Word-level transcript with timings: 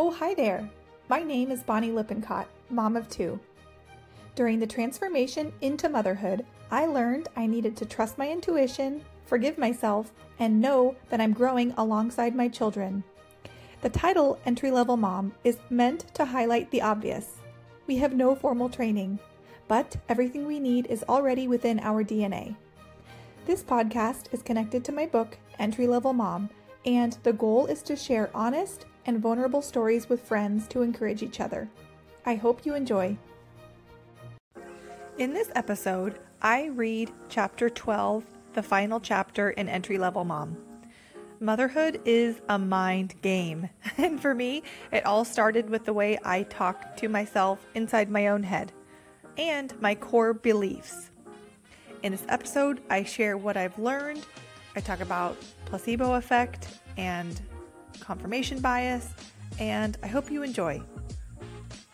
Oh, 0.00 0.12
hi 0.12 0.32
there. 0.32 0.70
My 1.08 1.24
name 1.24 1.50
is 1.50 1.64
Bonnie 1.64 1.90
Lippincott, 1.90 2.46
mom 2.70 2.94
of 2.94 3.08
two. 3.08 3.40
During 4.36 4.60
the 4.60 4.66
transformation 4.66 5.52
into 5.60 5.88
motherhood, 5.88 6.46
I 6.70 6.86
learned 6.86 7.26
I 7.34 7.46
needed 7.46 7.76
to 7.78 7.84
trust 7.84 8.16
my 8.16 8.30
intuition, 8.30 9.02
forgive 9.26 9.58
myself, 9.58 10.12
and 10.38 10.60
know 10.60 10.94
that 11.10 11.20
I'm 11.20 11.32
growing 11.32 11.74
alongside 11.76 12.36
my 12.36 12.46
children. 12.46 13.02
The 13.80 13.88
title 13.88 14.38
Entry 14.46 14.70
Level 14.70 14.96
Mom 14.96 15.32
is 15.42 15.58
meant 15.68 16.14
to 16.14 16.26
highlight 16.26 16.70
the 16.70 16.82
obvious. 16.82 17.38
We 17.88 17.96
have 17.96 18.14
no 18.14 18.36
formal 18.36 18.68
training, 18.68 19.18
but 19.66 19.96
everything 20.08 20.46
we 20.46 20.60
need 20.60 20.86
is 20.86 21.04
already 21.08 21.48
within 21.48 21.80
our 21.80 22.04
DNA. 22.04 22.54
This 23.46 23.64
podcast 23.64 24.32
is 24.32 24.42
connected 24.42 24.84
to 24.84 24.92
my 24.92 25.06
book, 25.06 25.38
Entry 25.58 25.88
Level 25.88 26.12
Mom, 26.12 26.50
and 26.86 27.18
the 27.24 27.32
goal 27.32 27.66
is 27.66 27.82
to 27.82 27.96
share 27.96 28.30
honest 28.32 28.86
and 29.08 29.20
vulnerable 29.20 29.62
stories 29.62 30.10
with 30.10 30.20
friends 30.20 30.68
to 30.68 30.82
encourage 30.82 31.22
each 31.22 31.40
other. 31.40 31.66
I 32.26 32.34
hope 32.34 32.66
you 32.66 32.74
enjoy. 32.74 33.16
In 35.16 35.32
this 35.32 35.50
episode, 35.54 36.18
I 36.42 36.66
read 36.66 37.10
chapter 37.30 37.70
12, 37.70 38.22
the 38.52 38.62
final 38.62 39.00
chapter 39.00 39.50
in 39.50 39.66
Entry 39.66 39.96
Level 39.96 40.24
Mom. 40.24 40.58
Motherhood 41.40 42.02
is 42.04 42.42
a 42.50 42.58
mind 42.58 43.14
game, 43.22 43.70
and 43.96 44.20
for 44.20 44.34
me, 44.34 44.62
it 44.92 45.06
all 45.06 45.24
started 45.24 45.70
with 45.70 45.86
the 45.86 45.92
way 45.94 46.18
I 46.22 46.42
talk 46.42 46.94
to 46.98 47.08
myself 47.08 47.66
inside 47.74 48.10
my 48.10 48.28
own 48.28 48.42
head 48.42 48.72
and 49.38 49.72
my 49.80 49.94
core 49.94 50.34
beliefs. 50.34 51.10
In 52.02 52.12
this 52.12 52.26
episode, 52.28 52.82
I 52.90 53.04
share 53.04 53.38
what 53.38 53.56
I've 53.56 53.78
learned. 53.78 54.26
I 54.76 54.80
talk 54.80 55.00
about 55.00 55.38
placebo 55.64 56.14
effect 56.14 56.68
and 56.98 57.40
confirmation 58.00 58.60
bias, 58.60 59.08
and 59.58 59.96
I 60.02 60.06
hope 60.06 60.30
you 60.30 60.42
enjoy. 60.42 60.82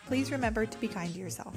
Please 0.06 0.30
remember 0.30 0.66
to 0.66 0.78
be 0.78 0.88
kind 0.88 1.12
to 1.12 1.18
yourself. 1.18 1.54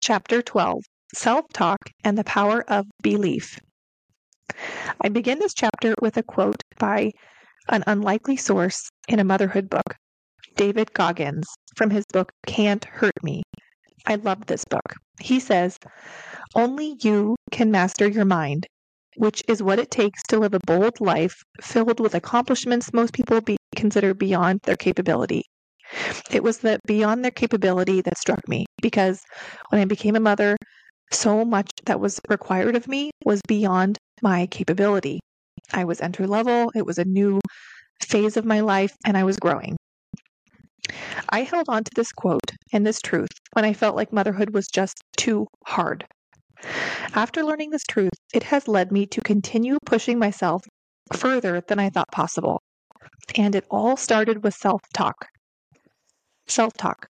Chapter 0.00 0.42
12 0.42 0.82
Self 1.14 1.46
Talk 1.52 1.78
and 2.04 2.16
the 2.16 2.24
Power 2.24 2.62
of 2.68 2.86
Belief. 3.02 3.58
I 5.00 5.08
begin 5.08 5.38
this 5.38 5.54
chapter 5.54 5.94
with 6.00 6.16
a 6.16 6.22
quote 6.22 6.62
by 6.78 7.12
an 7.68 7.84
unlikely 7.86 8.36
source 8.36 8.90
in 9.08 9.18
a 9.18 9.24
motherhood 9.24 9.70
book, 9.70 9.94
David 10.56 10.92
Goggins, 10.92 11.46
from 11.76 11.90
his 11.90 12.04
book 12.12 12.32
Can't 12.46 12.84
Hurt 12.84 13.22
Me. 13.22 13.42
I 14.06 14.16
love 14.16 14.46
this 14.46 14.64
book. 14.64 14.94
He 15.20 15.40
says, 15.40 15.78
Only 16.54 16.96
you 17.02 17.36
can 17.50 17.70
master 17.70 18.08
your 18.08 18.24
mind, 18.24 18.66
which 19.18 19.42
is 19.48 19.62
what 19.62 19.78
it 19.78 19.90
takes 19.90 20.22
to 20.28 20.38
live 20.38 20.54
a 20.54 20.60
bold 20.66 21.00
life 21.00 21.42
filled 21.60 21.98
with 21.98 22.14
accomplishments 22.14 22.92
most 22.92 23.12
people 23.12 23.40
be, 23.40 23.56
consider 23.74 24.14
beyond 24.14 24.60
their 24.62 24.76
capability. 24.76 25.42
It 26.30 26.42
was 26.42 26.58
the 26.58 26.78
beyond 26.86 27.24
their 27.24 27.32
capability 27.32 28.00
that 28.02 28.16
struck 28.16 28.46
me 28.46 28.66
because 28.80 29.22
when 29.70 29.80
I 29.80 29.86
became 29.86 30.14
a 30.14 30.20
mother, 30.20 30.56
so 31.10 31.44
much 31.44 31.70
that 31.86 31.98
was 31.98 32.20
required 32.28 32.76
of 32.76 32.86
me 32.86 33.10
was 33.24 33.40
beyond 33.48 33.98
my 34.22 34.46
capability. 34.46 35.18
I 35.72 35.84
was 35.84 36.00
entry 36.00 36.26
level, 36.26 36.70
it 36.74 36.86
was 36.86 36.98
a 36.98 37.04
new 37.04 37.40
phase 38.02 38.36
of 38.36 38.44
my 38.44 38.60
life, 38.60 38.94
and 39.04 39.16
I 39.16 39.24
was 39.24 39.36
growing. 39.36 39.76
I 41.30 41.42
held 41.42 41.68
on 41.68 41.84
to 41.84 41.90
this 41.96 42.12
quote 42.12 42.52
and 42.72 42.86
this 42.86 43.00
truth 43.00 43.32
when 43.52 43.64
I 43.64 43.72
felt 43.72 43.96
like 43.96 44.12
motherhood 44.12 44.50
was 44.54 44.68
just 44.68 45.02
too 45.16 45.46
hard. 45.66 46.06
After 47.14 47.42
learning 47.42 47.70
this 47.70 47.84
truth, 47.88 48.12
it 48.34 48.44
has 48.44 48.68
led 48.68 48.92
me 48.92 49.06
to 49.06 49.20
continue 49.20 49.78
pushing 49.84 50.18
myself 50.18 50.62
further 51.12 51.60
than 51.60 51.78
I 51.78 51.90
thought 51.90 52.10
possible. 52.10 52.60
And 53.36 53.54
it 53.54 53.64
all 53.70 53.96
started 53.96 54.42
with 54.42 54.54
self 54.54 54.80
talk. 54.92 55.26
Self 56.46 56.72
talk. 56.74 57.06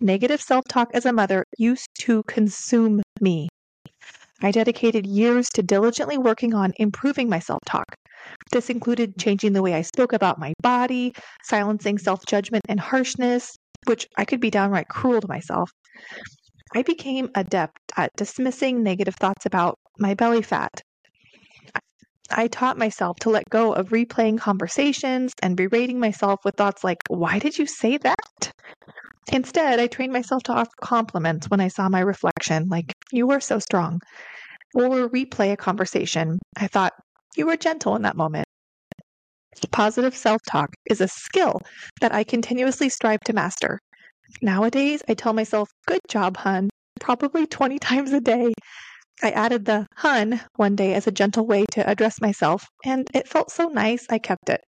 Negative 0.00 0.40
self 0.40 0.64
talk 0.68 0.90
as 0.94 1.06
a 1.06 1.12
mother 1.12 1.44
used 1.58 1.88
to 2.00 2.22
consume 2.24 3.02
me. 3.20 3.48
I 4.42 4.50
dedicated 4.50 5.06
years 5.06 5.48
to 5.50 5.62
diligently 5.62 6.18
working 6.18 6.54
on 6.54 6.72
improving 6.76 7.28
my 7.28 7.38
self 7.38 7.60
talk. 7.64 7.94
This 8.52 8.70
included 8.70 9.18
changing 9.18 9.52
the 9.52 9.62
way 9.62 9.74
I 9.74 9.82
spoke 9.82 10.12
about 10.12 10.38
my 10.38 10.52
body, 10.62 11.14
silencing 11.44 11.98
self 11.98 12.24
judgment 12.26 12.64
and 12.68 12.80
harshness, 12.80 13.56
which 13.86 14.06
I 14.16 14.24
could 14.24 14.40
be 14.40 14.50
downright 14.50 14.88
cruel 14.88 15.20
to 15.20 15.28
myself. 15.28 15.70
I 16.74 16.82
became 16.82 17.30
adept 17.34 17.78
at 17.96 18.10
dismissing 18.16 18.82
negative 18.82 19.14
thoughts 19.16 19.44
about 19.46 19.78
my 19.98 20.14
belly 20.14 20.42
fat. 20.42 20.82
I 22.30 22.48
taught 22.48 22.78
myself 22.78 23.18
to 23.20 23.30
let 23.30 23.48
go 23.50 23.72
of 23.74 23.90
replaying 23.90 24.38
conversations 24.38 25.34
and 25.42 25.56
berating 25.56 26.00
myself 26.00 26.40
with 26.44 26.56
thoughts 26.56 26.82
like, 26.82 26.98
Why 27.08 27.38
did 27.38 27.58
you 27.58 27.66
say 27.66 27.98
that? 27.98 28.52
Instead, 29.32 29.80
I 29.80 29.86
trained 29.86 30.12
myself 30.12 30.42
to 30.44 30.52
offer 30.52 30.70
compliments 30.80 31.48
when 31.50 31.60
I 31.60 31.68
saw 31.68 31.88
my 31.88 32.00
reflection, 32.00 32.68
like, 32.68 32.94
You 33.12 33.26
were 33.26 33.40
so 33.40 33.58
strong. 33.58 34.00
Or 34.74 35.10
replay 35.10 35.52
a 35.52 35.56
conversation. 35.56 36.38
I 36.56 36.68
thought, 36.68 36.94
You 37.36 37.46
were 37.46 37.56
gentle 37.56 37.96
in 37.96 38.02
that 38.02 38.16
moment. 38.16 38.46
Positive 39.70 40.16
self 40.16 40.40
talk 40.50 40.70
is 40.86 41.00
a 41.00 41.08
skill 41.08 41.60
that 42.00 42.14
I 42.14 42.24
continuously 42.24 42.88
strive 42.88 43.20
to 43.20 43.34
master. 43.34 43.78
Nowadays, 44.40 45.02
I 45.08 45.14
tell 45.14 45.32
myself, 45.32 45.68
Good 45.86 46.00
job, 46.08 46.36
hun, 46.38 46.70
probably 47.00 47.46
20 47.58 47.78
times 47.78 48.12
a 48.12 48.20
day. 48.20 48.52
I 49.22 49.30
added 49.30 49.64
the 49.66 49.86
hun 49.96 50.40
one 50.56 50.74
day 50.74 50.94
as 50.94 51.06
a 51.06 51.12
gentle 51.12 51.46
way 51.46 51.64
to 51.72 51.88
address 51.88 52.20
myself, 52.20 52.66
and 52.84 53.06
it 53.14 53.28
felt 53.28 53.50
so 53.50 53.68
nice 53.68 54.06
I 54.10 54.18
kept 54.18 54.48
it. 54.48 54.62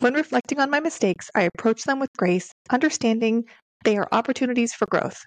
When 0.00 0.14
reflecting 0.14 0.60
on 0.60 0.70
my 0.70 0.80
mistakes, 0.80 1.28
I 1.34 1.42
approach 1.42 1.82
them 1.84 1.98
with 1.98 2.10
grace, 2.16 2.52
understanding 2.70 3.44
they 3.84 3.96
are 3.96 4.08
opportunities 4.12 4.72
for 4.72 4.86
growth. 4.90 5.18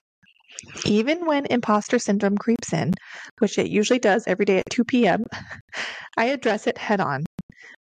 Even 0.86 1.26
when 1.26 1.46
imposter 1.48 2.00
syndrome 2.00 2.38
creeps 2.38 2.74
in, 2.74 2.94
which 3.40 3.58
it 3.58 3.68
usually 3.68 4.00
does 4.00 4.24
every 4.28 4.46
day 4.46 4.60
at 4.60 4.70
2 4.70 4.84
p.m., 4.86 5.24
I 6.18 6.26
address 6.26 6.68
it 6.68 6.78
head 6.78 7.00
on. 7.02 7.26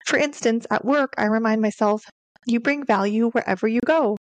For 0.06 0.18
instance, 0.18 0.66
at 0.70 0.84
work, 0.84 1.14
I 1.18 1.26
remind 1.26 1.60
myself, 1.60 2.02
you 2.46 2.60
bring 2.60 2.84
value 2.84 3.30
wherever 3.30 3.68
you 3.68 3.80
go. 3.86 4.16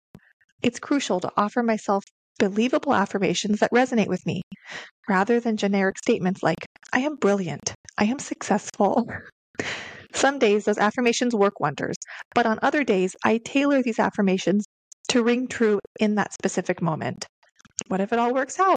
It's 0.62 0.78
crucial 0.78 1.18
to 1.20 1.30
offer 1.36 1.62
myself 1.62 2.04
believable 2.38 2.94
affirmations 2.94 3.60
that 3.60 3.70
resonate 3.72 4.08
with 4.08 4.24
me, 4.26 4.42
rather 5.08 5.40
than 5.40 5.56
generic 5.56 5.98
statements 5.98 6.42
like, 6.42 6.64
I 6.92 7.00
am 7.00 7.16
brilliant, 7.16 7.74
I 7.98 8.04
am 8.04 8.18
successful. 8.18 9.08
Some 10.14 10.38
days 10.38 10.64
those 10.64 10.78
affirmations 10.78 11.34
work 11.34 11.58
wonders, 11.58 11.96
but 12.34 12.46
on 12.46 12.58
other 12.62 12.84
days 12.84 13.16
I 13.24 13.38
tailor 13.38 13.82
these 13.82 13.98
affirmations 13.98 14.64
to 15.08 15.22
ring 15.22 15.48
true 15.48 15.80
in 15.98 16.14
that 16.14 16.32
specific 16.32 16.80
moment. 16.80 17.26
What 17.88 18.00
if 18.00 18.12
it 18.12 18.18
all 18.18 18.32
works 18.32 18.60
out? 18.60 18.76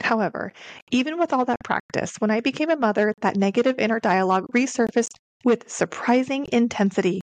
However, 0.00 0.52
even 0.90 1.18
with 1.18 1.32
all 1.32 1.44
that 1.44 1.58
practice, 1.64 2.14
when 2.18 2.30
I 2.30 2.40
became 2.40 2.70
a 2.70 2.76
mother, 2.76 3.12
that 3.20 3.36
negative 3.36 3.78
inner 3.78 4.00
dialogue 4.00 4.46
resurfaced 4.54 5.10
with 5.44 5.68
surprising 5.68 6.46
intensity. 6.52 7.20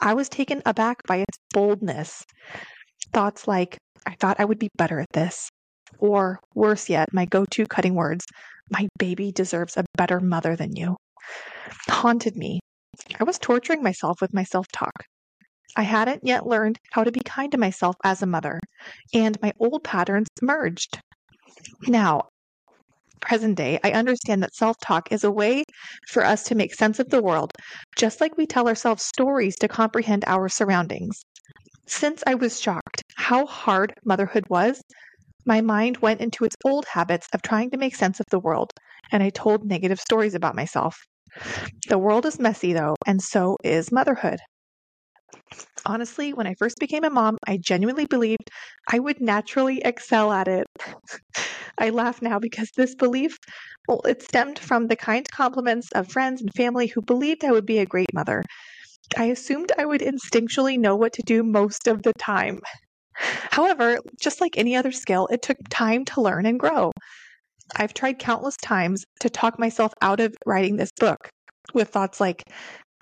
I 0.00 0.14
was 0.14 0.28
taken 0.28 0.62
aback 0.66 1.02
by 1.06 1.18
its 1.18 1.38
boldness. 1.52 2.24
Thoughts 3.12 3.48
like, 3.48 3.78
I 4.06 4.14
thought 4.14 4.40
I 4.40 4.44
would 4.44 4.58
be 4.58 4.70
better 4.76 5.00
at 5.00 5.12
this. 5.12 5.50
Or, 5.98 6.40
worse 6.54 6.88
yet, 6.88 7.12
my 7.12 7.24
go 7.24 7.44
to 7.52 7.66
cutting 7.66 7.94
words, 7.94 8.26
my 8.70 8.88
baby 8.98 9.32
deserves 9.32 9.76
a 9.76 9.84
better 9.96 10.20
mother 10.20 10.54
than 10.54 10.76
you, 10.76 10.96
haunted 11.88 12.36
me. 12.36 12.60
I 13.18 13.24
was 13.24 13.38
torturing 13.38 13.82
myself 13.82 14.20
with 14.20 14.34
my 14.34 14.44
self 14.44 14.66
talk. 14.72 15.04
I 15.76 15.82
hadn't 15.82 16.24
yet 16.24 16.46
learned 16.46 16.78
how 16.92 17.04
to 17.04 17.12
be 17.12 17.20
kind 17.20 17.52
to 17.52 17.58
myself 17.58 17.96
as 18.04 18.22
a 18.22 18.26
mother, 18.26 18.60
and 19.14 19.40
my 19.40 19.52
old 19.58 19.84
patterns 19.84 20.28
merged. 20.42 21.00
Now, 21.86 22.28
present 23.18 23.56
day, 23.56 23.78
I 23.84 23.92
understand 23.92 24.42
that 24.42 24.54
self 24.54 24.76
talk 24.80 25.12
is 25.12 25.24
a 25.24 25.30
way 25.30 25.64
for 26.08 26.24
us 26.24 26.44
to 26.44 26.54
make 26.54 26.74
sense 26.74 26.98
of 26.98 27.10
the 27.10 27.22
world, 27.22 27.52
just 27.96 28.20
like 28.20 28.36
we 28.36 28.46
tell 28.46 28.68
ourselves 28.68 29.02
stories 29.04 29.56
to 29.56 29.68
comprehend 29.68 30.24
our 30.26 30.48
surroundings. 30.48 31.22
Since 31.86 32.22
I 32.26 32.34
was 32.34 32.60
shocked 32.60 33.02
how 33.16 33.46
hard 33.46 33.94
motherhood 34.04 34.44
was, 34.48 34.80
my 35.46 35.60
mind 35.60 35.98
went 35.98 36.20
into 36.20 36.44
its 36.44 36.56
old 36.64 36.84
habits 36.86 37.28
of 37.32 37.42
trying 37.42 37.70
to 37.70 37.78
make 37.78 37.94
sense 37.94 38.20
of 38.20 38.26
the 38.30 38.38
world, 38.38 38.72
and 39.10 39.22
I 39.22 39.30
told 39.30 39.64
negative 39.64 40.00
stories 40.00 40.34
about 40.34 40.54
myself. 40.54 40.98
The 41.88 41.98
world 41.98 42.26
is 42.26 42.38
messy, 42.38 42.72
though, 42.72 42.96
and 43.06 43.22
so 43.22 43.56
is 43.64 43.92
motherhood. 43.92 44.40
Honestly, 45.86 46.32
when 46.32 46.46
I 46.46 46.54
first 46.58 46.78
became 46.78 47.04
a 47.04 47.10
mom, 47.10 47.38
I 47.46 47.56
genuinely 47.56 48.06
believed 48.06 48.50
I 48.90 48.98
would 48.98 49.20
naturally 49.20 49.80
excel 49.84 50.32
at 50.32 50.48
it. 50.48 50.66
I 51.78 51.90
laugh 51.90 52.20
now 52.20 52.38
because 52.38 52.70
this 52.76 52.94
belief, 52.94 53.36
well, 53.86 54.00
it 54.04 54.22
stemmed 54.22 54.58
from 54.58 54.88
the 54.88 54.96
kind 54.96 55.26
compliments 55.30 55.88
of 55.92 56.10
friends 56.10 56.40
and 56.40 56.52
family 56.54 56.88
who 56.88 57.02
believed 57.02 57.44
I 57.44 57.52
would 57.52 57.66
be 57.66 57.78
a 57.78 57.86
great 57.86 58.12
mother. 58.12 58.42
I 59.16 59.26
assumed 59.26 59.72
I 59.78 59.86
would 59.86 60.00
instinctually 60.00 60.78
know 60.78 60.96
what 60.96 61.12
to 61.14 61.22
do 61.22 61.42
most 61.42 61.86
of 61.86 62.02
the 62.02 62.12
time. 62.18 62.60
However, 63.14 63.98
just 64.20 64.40
like 64.40 64.58
any 64.58 64.76
other 64.76 64.92
skill, 64.92 65.28
it 65.30 65.42
took 65.42 65.56
time 65.70 66.04
to 66.06 66.20
learn 66.20 66.46
and 66.46 66.58
grow. 66.58 66.92
I've 67.76 67.94
tried 67.94 68.18
countless 68.18 68.56
times 68.56 69.04
to 69.20 69.30
talk 69.30 69.58
myself 69.58 69.92
out 70.02 70.20
of 70.20 70.34
writing 70.46 70.76
this 70.76 70.92
book 70.98 71.28
with 71.74 71.88
thoughts 71.88 72.20
like, 72.20 72.44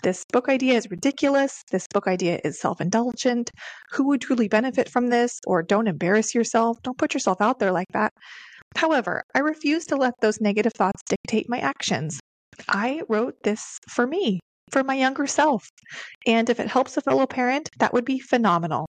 This 0.02 0.24
book 0.32 0.48
idea 0.48 0.74
is 0.74 0.90
ridiculous. 0.90 1.62
This 1.70 1.86
book 1.92 2.06
idea 2.06 2.40
is 2.44 2.60
self 2.60 2.80
indulgent. 2.80 3.50
Who 3.92 4.06
would 4.08 4.20
truly 4.20 4.48
benefit 4.48 4.88
from 4.88 5.08
this? 5.08 5.40
Or 5.46 5.62
don't 5.62 5.88
embarrass 5.88 6.34
yourself. 6.34 6.78
Don't 6.82 6.98
put 6.98 7.14
yourself 7.14 7.40
out 7.40 7.58
there 7.58 7.72
like 7.72 7.88
that. 7.92 8.12
However, 8.76 9.22
I 9.34 9.40
refuse 9.40 9.86
to 9.86 9.96
let 9.96 10.14
those 10.20 10.40
negative 10.40 10.74
thoughts 10.74 11.02
dictate 11.08 11.48
my 11.48 11.58
actions. 11.58 12.20
I 12.68 13.02
wrote 13.08 13.42
this 13.42 13.78
for 13.88 14.06
me, 14.06 14.40
for 14.70 14.84
my 14.84 14.94
younger 14.94 15.26
self. 15.26 15.68
And 16.26 16.50
if 16.50 16.60
it 16.60 16.68
helps 16.68 16.96
a 16.96 17.00
fellow 17.00 17.26
parent, 17.26 17.68
that 17.78 17.92
would 17.92 18.04
be 18.04 18.18
phenomenal. 18.18 18.86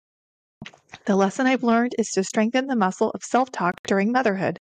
The 1.07 1.17
lesson 1.17 1.47
I've 1.47 1.63
learned 1.63 1.95
is 1.99 2.09
to 2.13 2.25
strengthen 2.25 2.67
the 2.67 2.77
muscle 2.77 3.11
of 3.11 3.23
self 3.23 3.51
talk 3.51 3.75
during 3.87 4.11
motherhood. 4.11 4.59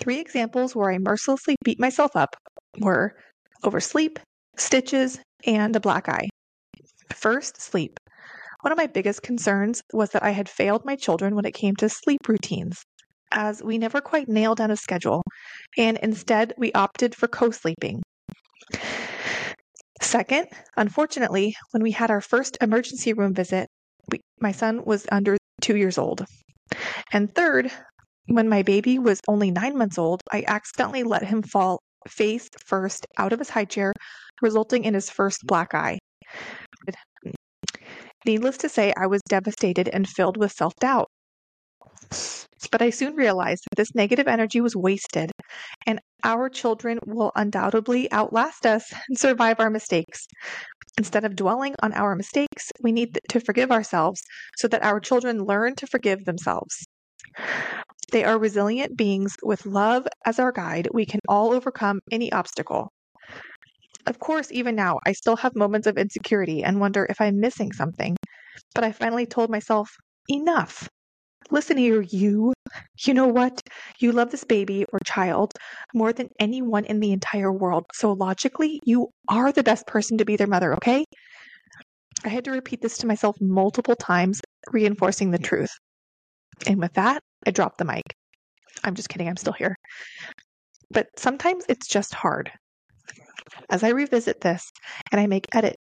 Three 0.00 0.18
examples 0.18 0.74
where 0.74 0.90
I 0.90 0.98
mercilessly 0.98 1.56
beat 1.62 1.78
myself 1.78 2.16
up 2.16 2.34
were 2.78 3.14
oversleep, 3.62 4.18
stitches, 4.56 5.20
and 5.46 5.74
a 5.74 5.80
black 5.80 6.08
eye. 6.08 6.28
First, 7.12 7.60
sleep. 7.60 7.98
One 8.62 8.72
of 8.72 8.78
my 8.78 8.86
biggest 8.86 9.22
concerns 9.22 9.82
was 9.92 10.10
that 10.10 10.22
I 10.22 10.30
had 10.30 10.48
failed 10.48 10.84
my 10.84 10.96
children 10.96 11.34
when 11.34 11.46
it 11.46 11.54
came 11.54 11.76
to 11.76 11.88
sleep 11.88 12.28
routines, 12.28 12.82
as 13.32 13.62
we 13.62 13.78
never 13.78 14.00
quite 14.00 14.28
nailed 14.28 14.58
down 14.58 14.70
a 14.70 14.76
schedule, 14.76 15.22
and 15.78 15.98
instead 15.98 16.52
we 16.58 16.72
opted 16.72 17.14
for 17.14 17.26
co 17.26 17.50
sleeping. 17.50 18.02
Second, 20.02 20.48
unfortunately, 20.76 21.54
when 21.70 21.82
we 21.82 21.92
had 21.92 22.10
our 22.10 22.20
first 22.20 22.58
emergency 22.60 23.12
room 23.12 23.34
visit, 23.34 23.68
we, 24.10 24.20
my 24.40 24.52
son 24.52 24.84
was 24.84 25.06
under 25.12 25.36
two 25.60 25.76
years 25.76 25.98
old. 25.98 26.24
And 27.12 27.34
third, 27.34 27.70
when 28.26 28.48
my 28.48 28.62
baby 28.62 28.98
was 28.98 29.20
only 29.28 29.50
nine 29.50 29.76
months 29.76 29.98
old, 29.98 30.22
I 30.32 30.44
accidentally 30.46 31.02
let 31.02 31.24
him 31.24 31.42
fall 31.42 31.80
face 32.08 32.48
first 32.64 33.06
out 33.18 33.32
of 33.32 33.38
his 33.38 33.50
high 33.50 33.64
chair, 33.64 33.92
resulting 34.42 34.84
in 34.84 34.94
his 34.94 35.10
first 35.10 35.44
mm. 35.44 35.48
black 35.48 35.74
eye. 35.74 35.98
Needless 38.26 38.58
to 38.58 38.68
say, 38.68 38.92
I 38.96 39.06
was 39.06 39.22
devastated 39.28 39.88
and 39.88 40.06
filled 40.06 40.36
with 40.36 40.52
self 40.52 40.74
doubt. 40.76 41.08
But 42.70 42.82
I 42.82 42.90
soon 42.90 43.16
realized 43.16 43.64
that 43.70 43.76
this 43.76 43.94
negative 43.94 44.28
energy 44.28 44.60
was 44.60 44.76
wasted, 44.76 45.30
and 45.86 46.00
our 46.24 46.48
children 46.48 46.98
will 47.06 47.32
undoubtedly 47.34 48.10
outlast 48.12 48.66
us 48.66 48.92
and 49.08 49.18
survive 49.18 49.58
our 49.58 49.70
mistakes. 49.70 50.26
Instead 50.98 51.24
of 51.24 51.36
dwelling 51.36 51.74
on 51.82 51.92
our 51.94 52.14
mistakes, 52.14 52.70
we 52.82 52.92
need 52.92 53.18
to 53.30 53.40
forgive 53.40 53.70
ourselves 53.70 54.22
so 54.56 54.68
that 54.68 54.82
our 54.82 55.00
children 55.00 55.44
learn 55.44 55.74
to 55.76 55.86
forgive 55.86 56.24
themselves. 56.24 56.86
They 58.12 58.24
are 58.24 58.38
resilient 58.38 58.96
beings 58.96 59.36
with 59.42 59.66
love 59.66 60.06
as 60.26 60.38
our 60.38 60.52
guide. 60.52 60.88
We 60.92 61.06
can 61.06 61.20
all 61.28 61.52
overcome 61.52 62.00
any 62.10 62.32
obstacle. 62.32 62.90
Of 64.06 64.18
course, 64.18 64.50
even 64.50 64.74
now, 64.74 64.98
I 65.06 65.12
still 65.12 65.36
have 65.36 65.54
moments 65.54 65.86
of 65.86 65.96
insecurity 65.96 66.64
and 66.64 66.80
wonder 66.80 67.06
if 67.08 67.20
I'm 67.20 67.38
missing 67.38 67.72
something. 67.72 68.16
But 68.74 68.84
I 68.84 68.92
finally 68.92 69.26
told 69.26 69.50
myself, 69.50 69.90
enough. 70.28 70.88
Listen 71.50 71.76
here, 71.76 72.02
you. 72.02 72.52
You 73.04 73.14
know 73.14 73.26
what? 73.26 73.60
You 73.98 74.12
love 74.12 74.30
this 74.30 74.44
baby 74.44 74.84
or 74.92 74.98
child 75.04 75.52
more 75.94 76.12
than 76.12 76.28
anyone 76.38 76.84
in 76.84 77.00
the 77.00 77.12
entire 77.12 77.52
world. 77.52 77.86
So 77.92 78.12
logically, 78.12 78.80
you 78.84 79.08
are 79.28 79.52
the 79.52 79.62
best 79.62 79.86
person 79.86 80.18
to 80.18 80.24
be 80.24 80.36
their 80.36 80.46
mother, 80.46 80.74
okay? 80.74 81.04
I 82.24 82.28
had 82.28 82.44
to 82.44 82.52
repeat 82.52 82.82
this 82.82 82.98
to 82.98 83.06
myself 83.06 83.36
multiple 83.40 83.96
times, 83.96 84.40
reinforcing 84.70 85.30
the 85.30 85.38
truth. 85.38 85.70
And 86.66 86.78
with 86.78 86.92
that, 86.94 87.22
I 87.46 87.50
dropped 87.50 87.78
the 87.78 87.84
mic. 87.84 88.14
I'm 88.84 88.94
just 88.94 89.08
kidding, 89.08 89.28
I'm 89.28 89.36
still 89.36 89.52
here. 89.52 89.76
But 90.90 91.06
sometimes 91.16 91.64
it's 91.68 91.86
just 91.86 92.14
hard. 92.14 92.50
As 93.70 93.82
I 93.82 93.90
revisit 93.90 94.40
this 94.40 94.70
and 95.12 95.20
I 95.20 95.26
make 95.26 95.46
edits 95.54 95.76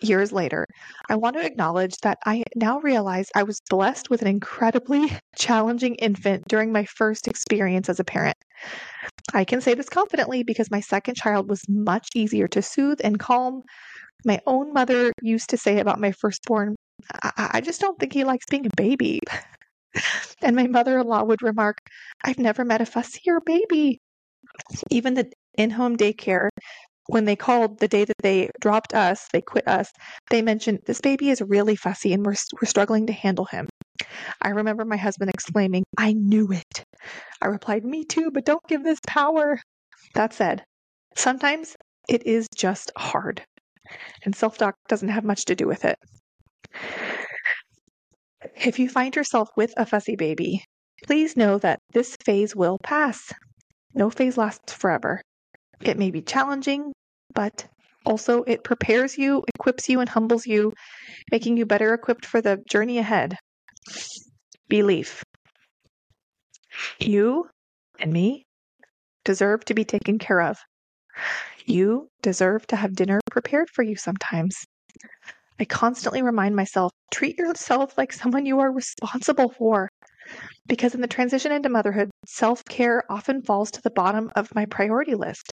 years 0.00 0.32
later, 0.32 0.66
I 1.08 1.16
want 1.16 1.36
to 1.36 1.44
acknowledge 1.44 1.94
that 2.02 2.18
I 2.24 2.44
now 2.56 2.80
realize 2.80 3.28
I 3.34 3.42
was 3.42 3.60
blessed 3.68 4.10
with 4.10 4.22
an 4.22 4.28
incredibly 4.28 5.10
challenging 5.36 5.94
infant 5.96 6.44
during 6.48 6.72
my 6.72 6.84
first 6.84 7.28
experience 7.28 7.88
as 7.88 8.00
a 8.00 8.04
parent. 8.04 8.36
I 9.34 9.44
can 9.44 9.60
say 9.60 9.74
this 9.74 9.88
confidently 9.88 10.42
because 10.42 10.70
my 10.70 10.80
second 10.80 11.16
child 11.16 11.48
was 11.50 11.62
much 11.68 12.08
easier 12.14 12.48
to 12.48 12.62
soothe 12.62 13.00
and 13.04 13.18
calm. 13.18 13.62
My 14.24 14.40
own 14.46 14.72
mother 14.72 15.12
used 15.22 15.50
to 15.50 15.56
say 15.56 15.78
about 15.78 16.00
my 16.00 16.12
firstborn, 16.12 16.76
I, 17.22 17.50
I 17.54 17.60
just 17.60 17.80
don't 17.80 17.98
think 17.98 18.12
he 18.12 18.24
likes 18.24 18.46
being 18.50 18.66
a 18.66 18.70
baby. 18.76 19.20
and 20.42 20.56
my 20.56 20.66
mother 20.66 20.98
in 20.98 21.06
law 21.06 21.24
would 21.24 21.42
remark, 21.42 21.78
I've 22.24 22.38
never 22.38 22.64
met 22.64 22.80
a 22.80 22.84
fussier 22.84 23.38
baby. 23.44 23.98
Even 24.90 25.14
the 25.14 25.30
in 25.56 25.70
home 25.70 25.96
daycare, 25.96 26.48
when 27.08 27.24
they 27.24 27.36
called 27.36 27.78
the 27.80 27.88
day 27.88 28.04
that 28.04 28.16
they 28.22 28.50
dropped 28.60 28.94
us, 28.94 29.26
they 29.32 29.40
quit 29.40 29.66
us, 29.66 29.90
they 30.30 30.42
mentioned, 30.42 30.80
This 30.86 31.00
baby 31.00 31.30
is 31.30 31.42
really 31.42 31.74
fussy 31.76 32.12
and 32.12 32.24
we're, 32.24 32.34
we're 32.60 32.68
struggling 32.68 33.06
to 33.06 33.12
handle 33.12 33.46
him. 33.46 33.66
I 34.42 34.50
remember 34.50 34.84
my 34.84 34.96
husband 34.96 35.30
exclaiming, 35.30 35.84
I 35.96 36.12
knew 36.12 36.52
it. 36.52 36.84
I 37.42 37.46
replied, 37.46 37.84
Me 37.84 38.04
too, 38.04 38.30
but 38.32 38.44
don't 38.44 38.66
give 38.68 38.84
this 38.84 39.00
power. 39.06 39.58
That 40.14 40.32
said, 40.32 40.64
sometimes 41.16 41.76
it 42.08 42.26
is 42.26 42.46
just 42.56 42.92
hard, 42.96 43.42
and 44.24 44.34
self 44.34 44.58
talk 44.58 44.74
doesn't 44.88 45.08
have 45.08 45.24
much 45.24 45.46
to 45.46 45.54
do 45.54 45.66
with 45.66 45.84
it. 45.84 45.96
If 48.64 48.78
you 48.78 48.88
find 48.88 49.14
yourself 49.14 49.50
with 49.56 49.72
a 49.76 49.86
fussy 49.86 50.16
baby, 50.16 50.64
please 51.04 51.36
know 51.36 51.58
that 51.58 51.78
this 51.92 52.16
phase 52.24 52.56
will 52.56 52.78
pass. 52.82 53.32
No 53.94 54.10
phase 54.10 54.36
lasts 54.36 54.72
forever. 54.72 55.20
It 55.80 55.96
may 55.96 56.10
be 56.10 56.22
challenging, 56.22 56.92
but 57.34 57.68
also 58.04 58.42
it 58.42 58.64
prepares 58.64 59.16
you, 59.16 59.44
equips 59.54 59.88
you, 59.88 60.00
and 60.00 60.08
humbles 60.08 60.46
you, 60.46 60.72
making 61.30 61.56
you 61.56 61.66
better 61.66 61.94
equipped 61.94 62.26
for 62.26 62.40
the 62.40 62.58
journey 62.68 62.98
ahead. 62.98 63.36
Belief. 64.68 65.22
You 66.98 67.48
and 68.00 68.12
me 68.12 68.44
deserve 69.24 69.64
to 69.66 69.74
be 69.74 69.84
taken 69.84 70.18
care 70.18 70.40
of. 70.40 70.58
You 71.64 72.08
deserve 72.22 72.66
to 72.68 72.76
have 72.76 72.96
dinner 72.96 73.20
prepared 73.30 73.68
for 73.70 73.82
you 73.82 73.94
sometimes. 73.94 74.64
I 75.60 75.64
constantly 75.64 76.22
remind 76.22 76.54
myself 76.54 76.92
treat 77.10 77.38
yourself 77.38 77.98
like 77.98 78.12
someone 78.12 78.46
you 78.46 78.60
are 78.60 78.72
responsible 78.72 79.50
for. 79.50 79.88
Because 80.66 80.94
in 80.94 81.00
the 81.00 81.06
transition 81.08 81.52
into 81.52 81.68
motherhood, 81.68 82.10
self 82.26 82.64
care 82.64 83.02
often 83.10 83.42
falls 83.42 83.70
to 83.72 83.80
the 83.82 83.90
bottom 83.90 84.30
of 84.36 84.54
my 84.54 84.66
priority 84.66 85.14
list. 85.14 85.50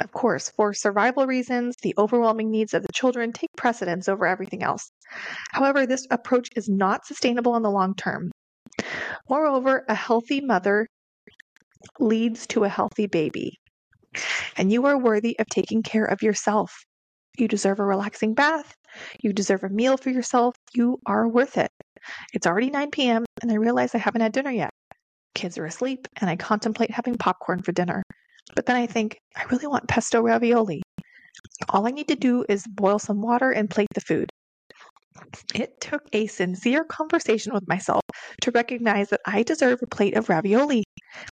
Of 0.00 0.12
course, 0.12 0.48
for 0.48 0.72
survival 0.72 1.26
reasons, 1.26 1.76
the 1.82 1.94
overwhelming 1.98 2.50
needs 2.50 2.74
of 2.74 2.82
the 2.82 2.92
children 2.92 3.32
take 3.32 3.50
precedence 3.56 4.08
over 4.08 4.26
everything 4.26 4.62
else. 4.62 4.90
However, 5.52 5.86
this 5.86 6.06
approach 6.10 6.48
is 6.56 6.68
not 6.68 7.06
sustainable 7.06 7.54
in 7.54 7.62
the 7.62 7.70
long 7.70 7.94
term. 7.94 8.30
Moreover, 9.28 9.84
a 9.88 9.94
healthy 9.94 10.40
mother 10.40 10.86
leads 11.98 12.46
to 12.48 12.64
a 12.64 12.68
healthy 12.68 13.06
baby. 13.06 13.58
And 14.56 14.72
you 14.72 14.86
are 14.86 14.98
worthy 14.98 15.38
of 15.38 15.46
taking 15.48 15.82
care 15.82 16.04
of 16.04 16.22
yourself. 16.22 16.72
You 17.38 17.48
deserve 17.48 17.80
a 17.80 17.84
relaxing 17.84 18.34
bath. 18.34 18.74
You 19.22 19.32
deserve 19.32 19.64
a 19.64 19.68
meal 19.68 19.96
for 19.96 20.10
yourself. 20.10 20.54
You 20.74 20.98
are 21.06 21.28
worth 21.28 21.56
it. 21.56 21.70
It's 22.32 22.46
already 22.46 22.70
9 22.70 22.90
p.m., 22.90 23.24
and 23.42 23.50
I 23.50 23.56
realize 23.56 23.94
I 23.94 23.98
haven't 23.98 24.22
had 24.22 24.32
dinner 24.32 24.50
yet. 24.50 24.70
Kids 25.34 25.58
are 25.58 25.64
asleep, 25.64 26.08
and 26.20 26.28
I 26.28 26.36
contemplate 26.36 26.90
having 26.90 27.16
popcorn 27.16 27.62
for 27.62 27.72
dinner. 27.72 28.02
But 28.54 28.66
then 28.66 28.76
I 28.76 28.86
think, 28.86 29.18
I 29.36 29.44
really 29.44 29.66
want 29.66 29.88
pesto 29.88 30.20
ravioli. 30.20 30.82
All 31.68 31.86
I 31.86 31.90
need 31.90 32.08
to 32.08 32.16
do 32.16 32.44
is 32.48 32.64
boil 32.66 32.98
some 32.98 33.22
water 33.22 33.50
and 33.50 33.70
plate 33.70 33.88
the 33.94 34.00
food. 34.00 34.30
It 35.54 35.80
took 35.80 36.02
a 36.12 36.26
sincere 36.26 36.84
conversation 36.84 37.52
with 37.52 37.68
myself 37.68 38.02
to 38.42 38.50
recognize 38.50 39.10
that 39.10 39.20
I 39.26 39.42
deserve 39.42 39.80
a 39.82 39.86
plate 39.86 40.16
of 40.16 40.28
ravioli, 40.28 40.84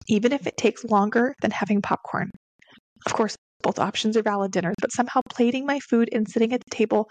even 0.07 0.31
if 0.31 0.47
it 0.47 0.57
takes 0.57 0.83
longer 0.85 1.33
than 1.41 1.51
having 1.51 1.81
popcorn. 1.81 2.29
Of 3.05 3.13
course, 3.13 3.35
both 3.61 3.79
options 3.79 4.17
are 4.17 4.23
valid 4.23 4.51
dinners, 4.51 4.75
but 4.81 4.91
somehow 4.91 5.21
plating 5.29 5.65
my 5.65 5.79
food 5.79 6.09
and 6.11 6.27
sitting 6.27 6.53
at 6.53 6.61
the 6.61 6.75
table 6.75 7.09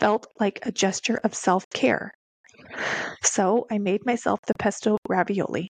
felt 0.00 0.26
like 0.40 0.58
a 0.62 0.72
gesture 0.72 1.20
of 1.24 1.34
self 1.34 1.64
care. 1.70 2.12
So 3.22 3.66
I 3.70 3.78
made 3.78 4.04
myself 4.04 4.40
the 4.46 4.54
pesto 4.54 4.98
ravioli. 5.08 5.70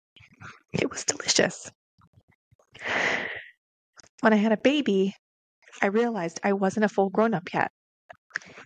It 0.73 0.89
was 0.89 1.05
delicious. 1.05 1.71
When 4.21 4.33
I 4.33 4.37
had 4.37 4.51
a 4.51 4.57
baby, 4.57 5.13
I 5.81 5.87
realized 5.87 6.39
I 6.43 6.53
wasn't 6.53 6.85
a 6.85 6.89
full 6.89 7.09
grown 7.09 7.33
up 7.33 7.53
yet. 7.53 7.69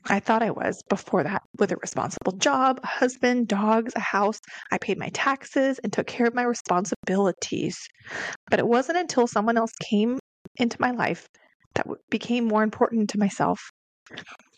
I 0.05 0.19
thought 0.19 0.43
I 0.43 0.51
was 0.51 0.81
before 0.89 1.23
that 1.23 1.41
with 1.57 1.71
a 1.71 1.77
responsible 1.77 2.33
job, 2.33 2.79
a 2.83 2.87
husband, 2.87 3.47
dogs, 3.47 3.93
a 3.95 3.99
house. 3.99 4.39
I 4.71 4.77
paid 4.77 4.97
my 4.97 5.09
taxes 5.09 5.79
and 5.79 5.91
took 5.91 6.07
care 6.07 6.27
of 6.27 6.33
my 6.35 6.43
responsibilities. 6.43 7.77
But 8.49 8.59
it 8.59 8.67
wasn't 8.67 8.99
until 8.99 9.27
someone 9.27 9.57
else 9.57 9.73
came 9.81 10.19
into 10.57 10.77
my 10.79 10.91
life 10.91 11.27
that 11.77 11.87
became 12.09 12.45
more 12.45 12.63
important 12.63 13.09
to 13.11 13.19
myself 13.19 13.71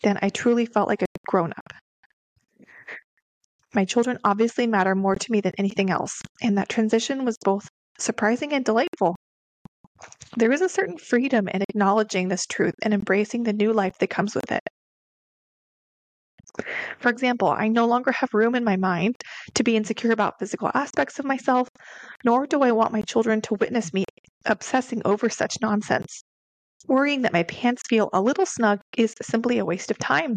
then 0.02 0.18
I 0.22 0.28
truly 0.28 0.66
felt 0.66 0.88
like 0.88 1.02
a 1.02 1.06
grown 1.26 1.52
up. 1.52 1.72
My 3.74 3.84
children 3.84 4.18
obviously 4.24 4.66
matter 4.66 4.94
more 4.94 5.14
to 5.14 5.32
me 5.32 5.40
than 5.40 5.52
anything 5.58 5.90
else, 5.90 6.22
and 6.42 6.58
that 6.58 6.68
transition 6.68 7.24
was 7.24 7.36
both 7.44 7.68
surprising 7.98 8.52
and 8.52 8.64
delightful. 8.64 9.16
There 10.36 10.50
is 10.50 10.60
a 10.60 10.68
certain 10.68 10.98
freedom 10.98 11.48
in 11.48 11.62
acknowledging 11.62 12.28
this 12.28 12.46
truth 12.46 12.74
and 12.82 12.94
embracing 12.94 13.42
the 13.42 13.52
new 13.52 13.72
life 13.72 13.98
that 13.98 14.08
comes 14.08 14.34
with 14.34 14.50
it. 14.50 14.62
For 16.98 17.10
example, 17.10 17.48
I 17.48 17.68
no 17.68 17.86
longer 17.86 18.10
have 18.12 18.30
room 18.32 18.54
in 18.54 18.64
my 18.64 18.76
mind 18.76 19.16
to 19.54 19.62
be 19.62 19.76
insecure 19.76 20.10
about 20.10 20.38
physical 20.38 20.70
aspects 20.74 21.18
of 21.18 21.24
myself, 21.24 21.68
nor 22.24 22.46
do 22.46 22.62
I 22.62 22.72
want 22.72 22.92
my 22.92 23.02
children 23.02 23.40
to 23.42 23.54
witness 23.54 23.92
me 23.92 24.04
obsessing 24.46 25.02
over 25.04 25.28
such 25.28 25.56
nonsense. 25.60 26.24
Worrying 26.88 27.22
that 27.22 27.32
my 27.32 27.42
pants 27.44 27.82
feel 27.88 28.10
a 28.12 28.20
little 28.20 28.46
snug 28.46 28.80
is 28.96 29.14
simply 29.22 29.58
a 29.58 29.64
waste 29.64 29.90
of 29.90 29.98
time. 29.98 30.36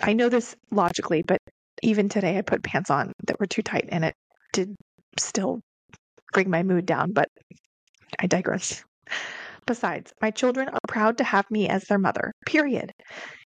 I 0.00 0.12
know 0.12 0.28
this 0.28 0.56
logically, 0.70 1.22
but 1.22 1.38
even 1.82 2.08
today 2.08 2.38
I 2.38 2.42
put 2.42 2.62
pants 2.62 2.90
on 2.90 3.12
that 3.26 3.38
were 3.38 3.46
too 3.46 3.62
tight 3.62 3.88
and 3.90 4.04
it 4.04 4.14
did 4.52 4.74
still 5.18 5.60
bring 6.32 6.50
my 6.50 6.62
mood 6.62 6.86
down, 6.86 7.12
but 7.12 7.28
I 8.18 8.26
digress. 8.26 8.82
Besides, 9.66 10.12
my 10.20 10.30
children 10.30 10.68
are 10.68 10.78
proud 10.88 11.18
to 11.18 11.24
have 11.24 11.50
me 11.50 11.68
as 11.68 11.84
their 11.84 11.98
mother, 11.98 12.32
period. 12.46 12.92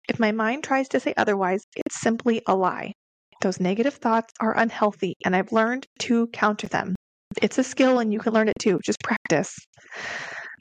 If 0.08 0.18
my 0.18 0.32
mind 0.32 0.64
tries 0.64 0.88
to 0.88 1.00
say 1.00 1.14
otherwise, 1.16 1.64
it's 1.76 2.00
simply 2.00 2.42
a 2.46 2.56
lie. 2.56 2.92
Those 3.40 3.60
negative 3.60 3.94
thoughts 3.94 4.32
are 4.40 4.56
unhealthy, 4.56 5.14
and 5.25 5.37
I've 5.37 5.52
learned 5.52 5.87
to 6.00 6.26
counter 6.28 6.66
them. 6.66 6.96
It's 7.40 7.58
a 7.58 7.62
skill, 7.62 8.00
and 8.00 8.12
you 8.12 8.18
can 8.18 8.32
learn 8.32 8.48
it 8.48 8.58
too. 8.58 8.80
Just 8.84 8.98
practice. 9.04 9.54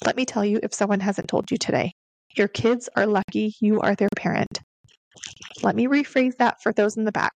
Let 0.06 0.16
me 0.16 0.26
tell 0.26 0.46
you 0.46 0.60
if 0.64 0.74
someone 0.74 1.00
hasn't 1.00 1.28
told 1.28 1.52
you 1.52 1.58
today 1.58 1.92
your 2.36 2.48
kids 2.48 2.88
are 2.96 3.08
lucky 3.08 3.56
you 3.60 3.82
are 3.82 3.96
their 3.96 4.10
parent. 4.16 4.62
Let 5.64 5.76
me 5.76 5.88
rephrase 5.88 6.38
that 6.38 6.62
for 6.62 6.72
those 6.72 6.98
in 6.98 7.06
the 7.06 7.12
back. 7.12 7.34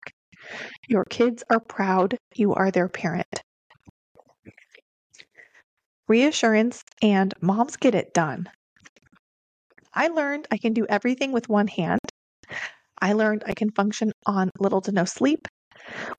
Your 0.88 1.04
kids 1.04 1.42
are 1.50 1.60
proud 1.60 2.16
you 2.34 2.54
are 2.54 2.70
their 2.70 2.88
parent. 2.88 3.42
Reassurance 6.08 6.82
and 7.00 7.32
moms 7.40 7.76
get 7.76 7.94
it 7.94 8.12
done. 8.12 8.48
I 9.94 10.08
learned 10.08 10.46
I 10.50 10.58
can 10.58 10.72
do 10.72 10.86
everything 10.88 11.32
with 11.32 11.48
one 11.48 11.68
hand. 11.68 12.00
I 13.00 13.12
learned 13.12 13.44
I 13.46 13.54
can 13.54 13.70
function 13.70 14.12
on 14.26 14.50
little 14.58 14.80
to 14.82 14.92
no 14.92 15.04
sleep, 15.04 15.48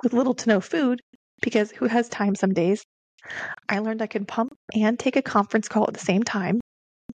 with 0.04 0.14
little 0.14 0.34
to 0.36 0.50
no 0.50 0.62
food, 0.62 1.00
because 1.42 1.72
who 1.72 1.86
has 1.86 2.10
time 2.10 2.36
some 2.36 2.54
days? 2.54 2.84
I 3.70 3.80
learned 3.80 4.02
I 4.02 4.08
could 4.08 4.28
pump 4.28 4.54
and 4.74 5.00
take 5.00 5.16
a 5.16 5.22
conference 5.22 5.68
call 5.68 5.86
at 5.88 5.94
the 5.94 6.00
same 6.00 6.24
time, 6.24 6.60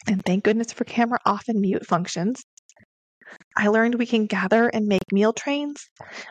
and 0.07 0.23
thank 0.25 0.45
goodness 0.45 0.73
for 0.73 0.85
camera 0.85 1.19
off 1.27 1.45
and 1.49 1.61
mute 1.61 1.87
functions. 1.87 2.43
I 3.57 3.69
learned 3.69 3.97
we 3.97 4.07
can 4.07 4.27
gather 4.27 4.69
and 4.69 4.87
make 4.87 5.13
meal 5.13 5.33
trains. 5.33 5.89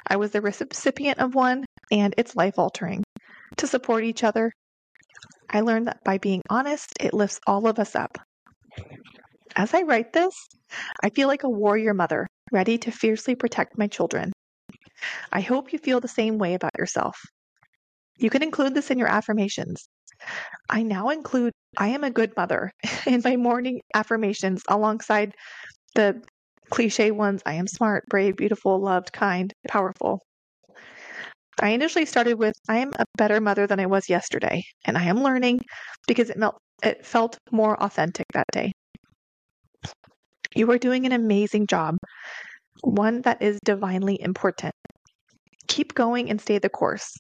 I 0.08 0.16
was 0.16 0.32
the 0.32 0.42
recipient 0.42 1.20
of 1.20 1.36
one, 1.36 1.66
and 1.92 2.14
it's 2.18 2.36
life 2.36 2.58
altering. 2.58 3.04
To 3.58 3.68
support 3.68 4.04
each 4.04 4.24
other, 4.24 4.52
I 5.50 5.62
learned 5.62 5.88
that 5.88 6.04
by 6.04 6.18
being 6.18 6.42
honest, 6.50 6.94
it 7.00 7.14
lifts 7.14 7.40
all 7.48 7.68
of 7.68 7.80
us 7.80 7.96
up. 7.96 8.18
As 9.56 9.74
I 9.74 9.84
write 9.84 10.14
this, 10.14 10.36
I 11.04 11.10
feel 11.10 11.28
like 11.28 11.44
a 11.44 11.50
warrior 11.50 11.94
mother, 11.94 12.28
ready 12.52 12.78
to 12.80 12.92
fiercely 12.92 13.36
protect 13.36 13.78
my 13.78 13.88
children. 13.88 14.32
I 15.32 15.42
hope 15.42 15.74
you 15.74 15.80
feel 15.80 16.00
the 16.00 16.08
same 16.08 16.38
way 16.38 16.54
about 16.54 16.78
yourself. 16.78 17.20
You 18.18 18.30
can 18.30 18.44
include 18.44 18.74
this 18.74 18.92
in 18.92 18.98
your 18.98 19.08
affirmations. 19.08 19.88
I 20.70 20.84
now 20.84 21.10
include 21.10 21.54
I 21.78 21.90
am 21.90 22.04
a 22.04 22.12
good 22.12 22.36
mother 22.36 22.72
in 23.06 23.22
my 23.24 23.36
morning 23.36 23.82
affirmations 23.94 24.64
alongside 24.68 25.34
the 25.96 26.22
cliche 26.70 27.12
ones 27.12 27.42
I 27.46 27.54
am 27.54 27.68
smart, 27.68 28.06
brave, 28.10 28.36
beautiful, 28.36 28.80
loved, 28.82 29.14
kind, 29.14 29.54
powerful. 29.68 30.22
I 31.60 31.70
initially 31.70 32.06
started 32.06 32.36
with 32.36 32.56
I 32.70 32.78
am 32.78 32.92
a 33.00 33.06
better 33.18 33.42
mother 33.42 33.66
than 33.66 33.80
I 33.80 33.88
was 33.88 34.10
yesterday, 34.10 34.64
and 34.86 34.98
I 34.98 35.06
am 35.06 35.24
learning 35.24 35.62
because 36.08 36.30
it, 36.30 36.38
it 36.84 37.06
felt 37.06 37.38
more 37.52 37.82
authentic 37.82 38.26
that 38.34 38.46
day. 38.52 38.74
You 40.56 40.70
are 40.72 40.78
doing 40.78 41.06
an 41.06 41.14
amazing 41.14 41.68
job, 41.68 41.98
one 42.82 43.22
that 43.22 43.42
is 43.42 43.60
divinely 43.66 44.22
important. 44.22 44.74
Keep 45.68 45.96
going 45.96 46.30
and 46.30 46.40
stay 46.40 46.60
the 46.60 46.70
course. 46.70 47.18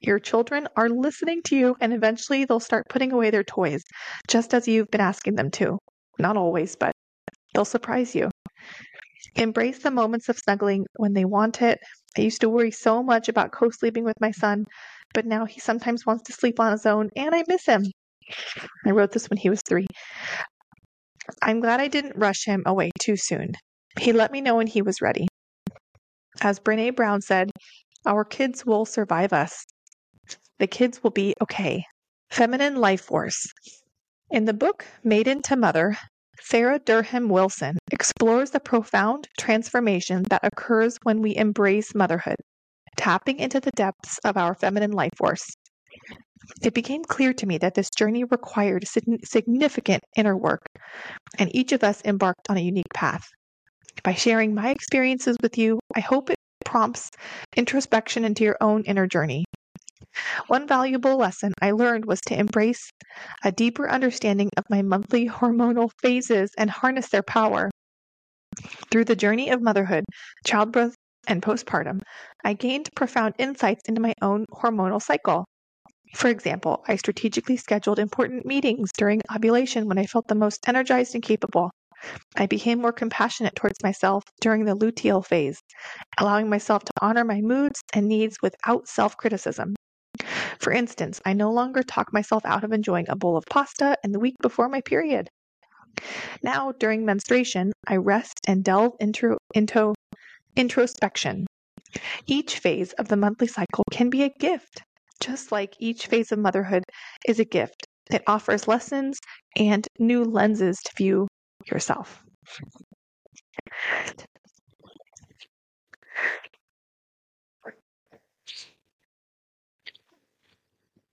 Your 0.00 0.18
children 0.18 0.68
are 0.76 0.88
listening 0.88 1.42
to 1.46 1.56
you, 1.56 1.76
and 1.80 1.92
eventually 1.92 2.44
they'll 2.44 2.60
start 2.60 2.88
putting 2.88 3.12
away 3.12 3.30
their 3.30 3.44
toys, 3.44 3.82
just 4.28 4.54
as 4.54 4.68
you've 4.68 4.90
been 4.90 5.00
asking 5.00 5.36
them 5.36 5.50
to. 5.52 5.78
Not 6.18 6.36
always, 6.36 6.76
but 6.76 6.92
they'll 7.54 7.64
surprise 7.64 8.14
you. 8.14 8.30
Embrace 9.34 9.78
the 9.78 9.90
moments 9.90 10.28
of 10.28 10.38
snuggling 10.38 10.86
when 10.96 11.12
they 11.12 11.24
want 11.24 11.62
it. 11.62 11.78
I 12.16 12.22
used 12.22 12.40
to 12.42 12.48
worry 12.48 12.70
so 12.70 13.02
much 13.02 13.28
about 13.28 13.52
co 13.52 13.70
sleeping 13.70 14.04
with 14.04 14.20
my 14.20 14.30
son, 14.30 14.64
but 15.14 15.26
now 15.26 15.44
he 15.44 15.60
sometimes 15.60 16.06
wants 16.06 16.24
to 16.24 16.32
sleep 16.32 16.60
on 16.60 16.72
his 16.72 16.86
own, 16.86 17.10
and 17.16 17.34
I 17.34 17.44
miss 17.48 17.66
him. 17.66 17.84
I 18.86 18.90
wrote 18.90 19.12
this 19.12 19.28
when 19.28 19.38
he 19.38 19.50
was 19.50 19.60
three. 19.66 19.86
I'm 21.42 21.60
glad 21.60 21.80
I 21.80 21.88
didn't 21.88 22.16
rush 22.16 22.44
him 22.44 22.62
away 22.66 22.90
too 23.00 23.16
soon. 23.16 23.52
He 23.98 24.12
let 24.12 24.32
me 24.32 24.40
know 24.40 24.56
when 24.56 24.66
he 24.66 24.82
was 24.82 25.02
ready. 25.02 25.26
As 26.40 26.60
Brene 26.60 26.94
Brown 26.94 27.20
said, 27.20 27.50
our 28.06 28.24
kids 28.24 28.64
will 28.64 28.84
survive 28.84 29.32
us. 29.32 29.64
The 30.58 30.66
kids 30.66 31.02
will 31.02 31.10
be 31.10 31.34
okay. 31.42 31.84
Feminine 32.30 32.76
Life 32.76 33.02
Force. 33.02 33.46
In 34.30 34.46
the 34.46 34.54
book 34.54 34.86
Maiden 35.04 35.42
to 35.42 35.56
Mother, 35.56 35.98
Sarah 36.40 36.78
Durham 36.78 37.28
Wilson 37.28 37.76
explores 37.92 38.50
the 38.50 38.60
profound 38.60 39.28
transformation 39.38 40.24
that 40.30 40.40
occurs 40.42 40.96
when 41.02 41.20
we 41.20 41.36
embrace 41.36 41.94
motherhood, 41.94 42.36
tapping 42.96 43.38
into 43.38 43.60
the 43.60 43.70
depths 43.72 44.18
of 44.24 44.36
our 44.36 44.54
feminine 44.54 44.92
life 44.92 45.12
force. 45.16 45.46
It 46.62 46.74
became 46.74 47.04
clear 47.04 47.34
to 47.34 47.46
me 47.46 47.58
that 47.58 47.74
this 47.74 47.90
journey 47.90 48.24
required 48.24 48.86
significant 49.24 50.04
inner 50.16 50.36
work, 50.36 50.64
and 51.38 51.54
each 51.54 51.72
of 51.72 51.84
us 51.84 52.00
embarked 52.04 52.48
on 52.48 52.56
a 52.56 52.62
unique 52.62 52.92
path. 52.94 53.28
By 54.02 54.14
sharing 54.14 54.54
my 54.54 54.70
experiences 54.70 55.36
with 55.42 55.58
you, 55.58 55.80
I 55.94 56.00
hope 56.00 56.30
it 56.30 56.36
prompts 56.64 57.10
introspection 57.56 58.24
into 58.24 58.44
your 58.44 58.56
own 58.60 58.84
inner 58.84 59.06
journey. 59.06 59.44
One 60.46 60.66
valuable 60.66 61.16
lesson 61.16 61.52
I 61.60 61.72
learned 61.72 62.04
was 62.06 62.20
to 62.22 62.38
embrace 62.38 62.90
a 63.44 63.52
deeper 63.52 63.90
understanding 63.90 64.50
of 64.56 64.64
my 64.70 64.82
monthly 64.82 65.28
hormonal 65.28 65.90
phases 66.00 66.50
and 66.56 66.70
harness 66.70 67.08
their 67.08 67.22
power. 67.22 67.70
Through 68.90 69.04
the 69.04 69.16
journey 69.16 69.50
of 69.50 69.60
motherhood, 69.60 70.04
childbirth, 70.46 70.94
and 71.26 71.42
postpartum, 71.42 72.00
I 72.44 72.54
gained 72.54 72.88
profound 72.94 73.34
insights 73.38 73.82
into 73.88 74.00
my 74.00 74.14
own 74.22 74.46
hormonal 74.52 75.02
cycle. 75.02 75.44
For 76.14 76.28
example, 76.28 76.84
I 76.88 76.96
strategically 76.96 77.56
scheduled 77.56 77.98
important 77.98 78.46
meetings 78.46 78.90
during 78.96 79.20
ovulation 79.34 79.86
when 79.88 79.98
I 79.98 80.06
felt 80.06 80.28
the 80.28 80.34
most 80.34 80.66
energized 80.68 81.14
and 81.14 81.22
capable. 81.22 81.70
I 82.36 82.46
became 82.46 82.80
more 82.80 82.92
compassionate 82.92 83.56
towards 83.56 83.82
myself 83.82 84.22
during 84.40 84.64
the 84.64 84.76
luteal 84.76 85.24
phase, 85.24 85.60
allowing 86.18 86.48
myself 86.48 86.84
to 86.84 86.92
honor 87.02 87.24
my 87.24 87.40
moods 87.40 87.82
and 87.92 88.06
needs 88.06 88.36
without 88.40 88.86
self 88.86 89.16
criticism. 89.16 89.74
For 90.58 90.72
instance, 90.72 91.20
I 91.24 91.32
no 91.32 91.50
longer 91.52 91.82
talk 91.82 92.12
myself 92.12 92.44
out 92.44 92.64
of 92.64 92.72
enjoying 92.72 93.06
a 93.08 93.16
bowl 93.16 93.36
of 93.36 93.44
pasta 93.48 93.96
in 94.04 94.12
the 94.12 94.20
week 94.20 94.36
before 94.42 94.68
my 94.68 94.80
period. 94.80 95.28
Now, 96.42 96.72
during 96.72 97.04
menstruation, 97.04 97.72
I 97.86 97.96
rest 97.96 98.40
and 98.46 98.62
delve 98.62 98.92
into, 99.00 99.38
into 99.54 99.94
introspection. 100.56 101.46
Each 102.26 102.58
phase 102.58 102.92
of 102.94 103.08
the 103.08 103.16
monthly 103.16 103.46
cycle 103.46 103.84
can 103.90 104.10
be 104.10 104.22
a 104.24 104.30
gift, 104.38 104.82
just 105.20 105.52
like 105.52 105.74
each 105.78 106.06
phase 106.06 106.32
of 106.32 106.38
motherhood 106.38 106.84
is 107.26 107.40
a 107.40 107.44
gift. 107.44 107.86
It 108.10 108.22
offers 108.26 108.68
lessons 108.68 109.18
and 109.56 109.86
new 109.98 110.24
lenses 110.24 110.76
to 110.84 110.92
view 110.96 111.28
yourself. 111.70 112.22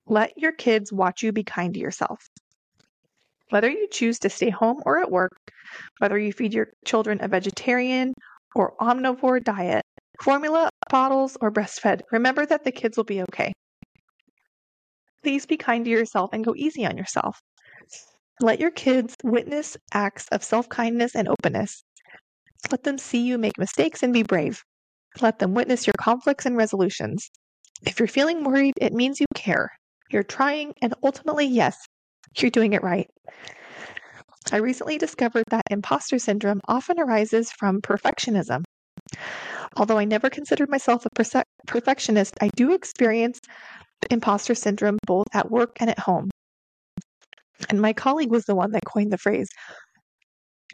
Let 0.08 0.38
your 0.38 0.52
kids 0.52 0.92
watch 0.92 1.24
you 1.24 1.32
be 1.32 1.44
kind 1.44 1.74
to 1.74 1.80
yourself. 1.80 2.28
Whether 3.52 3.70
you 3.70 3.88
choose 3.90 4.20
to 4.20 4.30
stay 4.30 4.50
home 4.50 4.82
or 4.86 5.00
at 5.00 5.10
work, 5.10 5.38
whether 6.00 6.18
you 6.18 6.34
feed 6.34 6.54
your 6.54 6.74
children 6.86 7.20
a 7.22 7.30
vegetarian 7.30 8.14
or 8.54 8.76
omnivore 8.82 9.42
diet, 9.42 9.84
formula, 10.22 10.70
bottles, 10.90 11.38
or 11.40 11.52
breastfed, 11.52 12.02
remember 12.12 12.46
that 12.46 12.66
the 12.66 12.72
kids 12.72 12.98
will 12.98 13.06
be 13.06 13.22
okay. 13.22 13.54
Please 15.22 15.46
be 15.46 15.56
kind 15.56 15.86
to 15.86 15.92
yourself 15.92 16.32
and 16.34 16.44
go 16.44 16.54
easy 16.58 16.86
on 16.86 16.98
yourself. 16.98 17.40
Let 18.42 18.60
your 18.60 18.72
kids 18.72 19.16
witness 19.24 19.78
acts 19.94 20.28
of 20.34 20.44
self 20.44 20.68
kindness 20.68 21.16
and 21.16 21.30
openness. 21.30 21.82
Let 22.72 22.84
them 22.84 22.98
see 22.98 23.26
you 23.26 23.38
make 23.38 23.58
mistakes 23.58 24.04
and 24.04 24.12
be 24.12 24.24
brave. 24.24 24.64
Let 25.22 25.40
them 25.40 25.54
witness 25.54 25.88
your 25.88 25.94
conflicts 25.98 26.46
and 26.46 26.58
resolutions. 26.58 27.30
If 27.86 28.00
you're 28.00 28.08
feeling 28.08 28.44
worried, 28.44 28.74
it 28.82 28.92
means 28.92 29.22
you 29.22 29.28
care 29.34 29.70
you're 30.14 30.24
trying, 30.24 30.74
and 30.82 30.94
ultimately, 31.04 31.46
yes, 31.46 31.76
you're 32.38 32.52
doing 32.52 32.74
it 32.74 32.84
right. 32.84 33.10
I 34.52 34.58
recently 34.58 34.98
discovered 34.98 35.46
that 35.50 35.64
imposter 35.72 36.20
syndrome 36.20 36.62
often 36.68 37.00
arises 37.00 37.52
from 37.52 37.82
perfectionism. 37.82 38.64
Although 39.76 39.98
I 39.98 40.06
never 40.06 40.30
considered 40.30 40.70
myself 40.70 41.06
a 41.06 41.10
perse- 41.16 41.44
perfectionist, 41.66 42.36
I 42.42 42.50
do 42.56 42.74
experience 42.74 43.40
imposter 44.12 44.54
syndrome 44.54 44.98
both 45.06 45.28
at 45.34 45.50
work 45.50 45.78
and 45.80 45.90
at 45.90 46.00
home. 46.00 46.30
And 47.70 47.82
my 47.82 47.94
colleague 47.94 48.32
was 48.32 48.46
the 48.46 48.56
one 48.56 48.72
that 48.72 48.86
coined 48.86 49.12
the 49.12 49.18
phrase. 49.18 49.48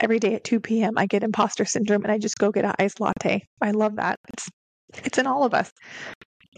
Every 0.02 0.20
day 0.20 0.36
at 0.36 0.44
2 0.44 0.60
p.m., 0.60 0.94
I 0.98 1.06
get 1.06 1.24
imposter 1.24 1.66
syndrome 1.66 2.04
and 2.04 2.12
I 2.12 2.18
just 2.18 2.38
go 2.38 2.52
get 2.52 2.66
an 2.66 2.74
iced 2.80 3.00
latte. 3.00 3.46
I 3.62 3.72
love 3.72 3.98
that. 3.98 4.18
It's, 4.34 4.50
it's 5.04 5.18
in 5.18 5.28
all 5.28 5.44
of 5.44 5.54
us. 5.54 5.72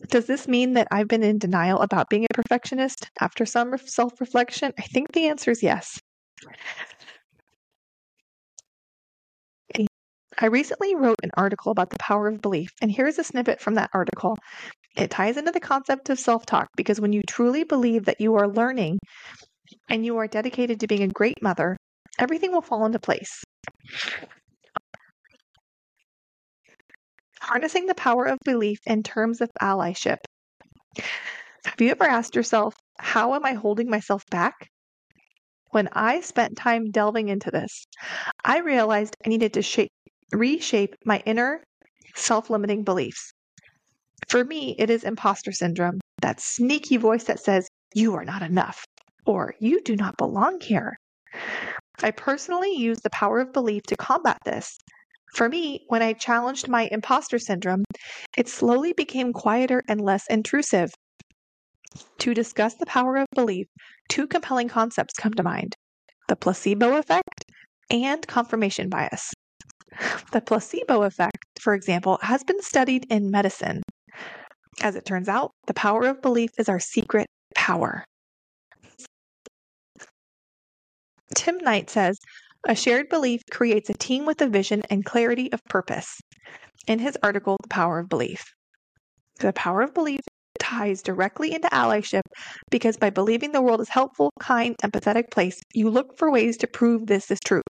Does 0.10 0.26
this 0.26 0.48
mean 0.48 0.74
that 0.74 0.88
I've 0.92 1.08
been 1.08 1.24
in 1.24 1.38
denial 1.38 1.80
about 1.80 2.10
being 2.10 2.26
a 2.26 2.34
perfectionist 2.34 3.10
after 3.20 3.46
some 3.46 3.78
self 3.78 4.20
reflection? 4.22 4.74
I 4.78 4.84
think 4.84 5.12
the 5.12 5.28
answer 5.28 5.52
is 5.52 5.64
yes. 5.64 6.00
I 10.40 10.46
recently 10.48 10.96
wrote 10.96 11.20
an 11.24 11.32
article 11.36 11.72
about 11.72 11.90
the 11.90 12.00
power 12.00 12.28
of 12.28 12.42
belief, 12.42 12.72
and 12.82 12.92
here's 12.92 13.20
a 13.20 13.24
snippet 13.24 13.60
from 13.62 13.76
that 13.76 13.90
article. 13.94 14.38
It 14.96 15.12
ties 15.12 15.38
into 15.38 15.52
the 15.52 15.60
concept 15.60 16.10
of 16.10 16.20
self 16.20 16.46
talk 16.46 16.70
because 16.76 17.00
when 17.02 17.14
you 17.14 17.22
truly 17.28 17.64
believe 17.64 18.06
that 18.06 18.22
you 18.22 18.36
are 18.36 18.48
learning 18.48 19.00
and 19.90 20.06
you 20.06 20.18
are 20.18 20.28
dedicated 20.28 20.80
to 20.80 20.88
being 20.88 21.04
a 21.04 21.08
great 21.08 21.42
mother, 21.42 21.78
everything 22.20 22.52
will 22.52 22.62
fall 22.62 22.86
into 22.86 23.00
place. 23.00 23.44
Harnessing 27.42 27.88
the 27.88 27.96
power 27.96 28.26
of 28.26 28.38
belief 28.46 28.80
in 28.86 29.02
terms 29.02 29.42
of 29.42 29.50
allyship. 29.60 30.18
Have 31.66 31.82
you 31.82 31.90
ever 31.90 32.04
asked 32.04 32.36
yourself, 32.36 32.76
how 33.00 33.34
am 33.34 33.44
I 33.44 33.54
holding 33.54 33.90
myself 33.90 34.24
back? 34.30 34.70
When 35.72 35.90
I 35.92 36.22
spent 36.22 36.56
time 36.56 36.92
delving 36.92 37.30
into 37.30 37.50
this, 37.50 37.86
I 38.46 38.60
realized 38.60 39.16
I 39.26 39.30
needed 39.30 39.54
to 39.54 39.64
shape, 39.64 39.90
reshape 40.32 40.94
my 41.04 41.24
inner 41.26 41.64
self 42.16 42.52
limiting 42.52 42.84
beliefs. 42.84 43.34
For 44.30 44.46
me, 44.46 44.76
it 44.78 44.92
is 44.92 45.04
imposter 45.04 45.52
syndrome, 45.52 46.00
that 46.22 46.40
sneaky 46.40 46.98
voice 46.98 47.24
that 47.24 47.40
says, 47.40 47.68
You 47.96 48.14
are 48.16 48.26
not 48.26 48.44
enough, 48.44 48.86
or 49.26 49.56
You 49.60 49.82
do 49.82 49.96
not 49.96 50.16
belong 50.16 50.62
here. 50.62 50.96
I 52.04 52.12
personally 52.12 52.76
use 52.76 53.00
the 53.00 53.10
power 53.10 53.40
of 53.40 53.52
belief 53.52 53.82
to 53.88 53.96
combat 53.96 54.38
this. 54.46 54.78
For 55.34 55.48
me, 55.48 55.86
when 55.88 56.02
I 56.02 56.14
challenged 56.14 56.68
my 56.68 56.90
imposter 56.92 57.40
syndrome, 57.40 57.84
it 58.38 58.50
slowly 58.50 58.94
became 58.94 59.34
quieter 59.34 59.82
and 59.88 60.02
less 60.02 60.28
intrusive. 60.28 60.92
To 62.20 62.34
discuss 62.34 62.76
the 62.76 62.86
power 62.86 63.18
of 63.18 63.28
belief, 63.34 63.68
two 64.10 64.28
compelling 64.28 64.70
concepts 64.70 65.14
come 65.14 65.34
to 65.34 65.44
mind 65.44 65.76
the 66.28 66.36
placebo 66.36 66.98
effect 66.98 67.44
and 67.90 68.26
confirmation 68.28 68.90
bias. 68.90 69.34
The 70.32 70.40
placebo 70.40 71.04
effect, 71.04 71.44
for 71.60 71.74
example, 71.74 72.18
has 72.22 72.44
been 72.46 72.62
studied 72.62 73.06
in 73.10 73.30
medicine. 73.30 73.82
As 74.82 74.96
it 74.96 75.06
turns 75.06 75.28
out, 75.28 75.52
the 75.68 75.74
power 75.74 76.04
of 76.04 76.22
belief 76.22 76.52
is 76.58 76.70
our 76.70 76.80
secret 76.80 77.28
power. 77.54 78.06
Tim 81.36 81.58
Knight 81.58 81.90
says, 81.90 82.18
a 82.68 82.76
shared 82.76 83.10
belief 83.10 83.42
creates 83.52 83.90
a 83.90 83.94
team 83.94 84.26
with 84.26 84.42
a 84.42 84.48
vision 84.48 84.82
and 84.90 85.06
clarity 85.06 85.52
of 85.52 85.64
purpose. 85.66 86.20
In 86.88 87.00
his 87.00 87.18
article, 87.24 87.58
The 87.62 87.70
Power 87.70 88.00
of 88.00 88.10
Belief, 88.10 88.44
the 89.40 89.54
power 89.54 89.82
of 89.82 89.94
belief 89.94 90.22
ties 90.60 91.02
directly 91.02 91.54
into 91.54 91.68
allyship 91.70 92.22
because 92.70 92.98
by 92.98 93.10
believing 93.10 93.52
the 93.52 93.62
world 93.62 93.82
is 93.82 93.90
helpful, 93.90 94.30
kind, 94.40 94.76
empathetic 94.84 95.32
place, 95.32 95.60
you 95.74 95.90
look 95.90 96.18
for 96.18 96.32
ways 96.32 96.58
to 96.58 96.68
prove 96.68 97.08
this 97.08 97.32
is 97.32 97.40
true. 97.44 97.64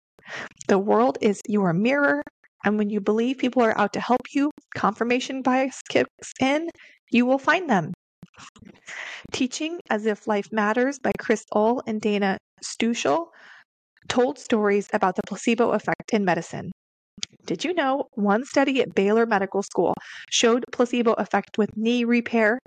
The 0.68 0.78
world 0.78 1.18
is 1.20 1.40
your 1.46 1.72
mirror, 1.72 2.22
and 2.64 2.78
when 2.78 2.90
you 2.90 3.00
believe 3.00 3.38
people 3.38 3.62
are 3.62 3.78
out 3.78 3.92
to 3.94 4.00
help 4.00 4.22
you, 4.32 4.50
confirmation 4.74 5.42
bias 5.42 5.82
kicks 5.88 6.32
in, 6.40 6.68
you 7.10 7.26
will 7.26 7.38
find 7.38 7.68
them. 7.68 7.92
Teaching 9.32 9.80
as 9.90 10.06
if 10.06 10.26
Life 10.26 10.48
Matters 10.52 10.98
by 10.98 11.12
Chris 11.18 11.44
Uhl 11.54 11.82
and 11.86 12.00
Dana 12.00 12.38
Stuchul 12.64 13.26
told 14.08 14.38
stories 14.38 14.88
about 14.92 15.16
the 15.16 15.22
placebo 15.26 15.72
effect 15.72 16.12
in 16.12 16.24
medicine. 16.24 16.70
Did 17.46 17.64
you 17.64 17.74
know 17.74 18.04
one 18.14 18.44
study 18.44 18.80
at 18.80 18.94
Baylor 18.94 19.26
Medical 19.26 19.62
School 19.62 19.94
showed 20.30 20.64
placebo 20.70 21.14
effect 21.14 21.58
with 21.58 21.76
knee 21.76 22.04
repair, 22.04 22.58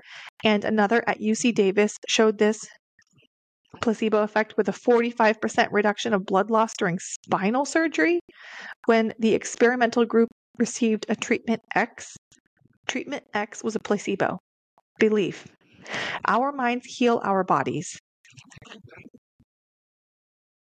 and 0.44 0.64
another 0.64 1.02
at 1.06 1.20
UC 1.20 1.54
Davis 1.54 1.96
showed 2.08 2.38
this 2.38 2.60
placebo 3.80 4.22
effect 4.22 4.56
with 4.56 4.68
a 4.68 4.72
45% 4.72 5.68
reduction 5.70 6.12
of 6.12 6.26
blood 6.26 6.50
loss 6.50 6.72
during 6.76 6.98
spinal 6.98 7.64
surgery 7.64 8.20
when 8.86 9.14
the 9.18 9.34
experimental 9.34 10.04
group 10.04 10.28
received 10.58 11.06
a 11.08 11.16
treatment 11.16 11.62
X. 11.74 12.16
Treatment 12.86 13.24
X 13.32 13.64
was 13.64 13.74
a 13.74 13.80
placebo. 13.80 14.38
Belief. 14.98 15.46
Our 16.26 16.52
minds 16.52 16.86
heal 16.86 17.20
our 17.24 17.44
bodies. 17.44 17.98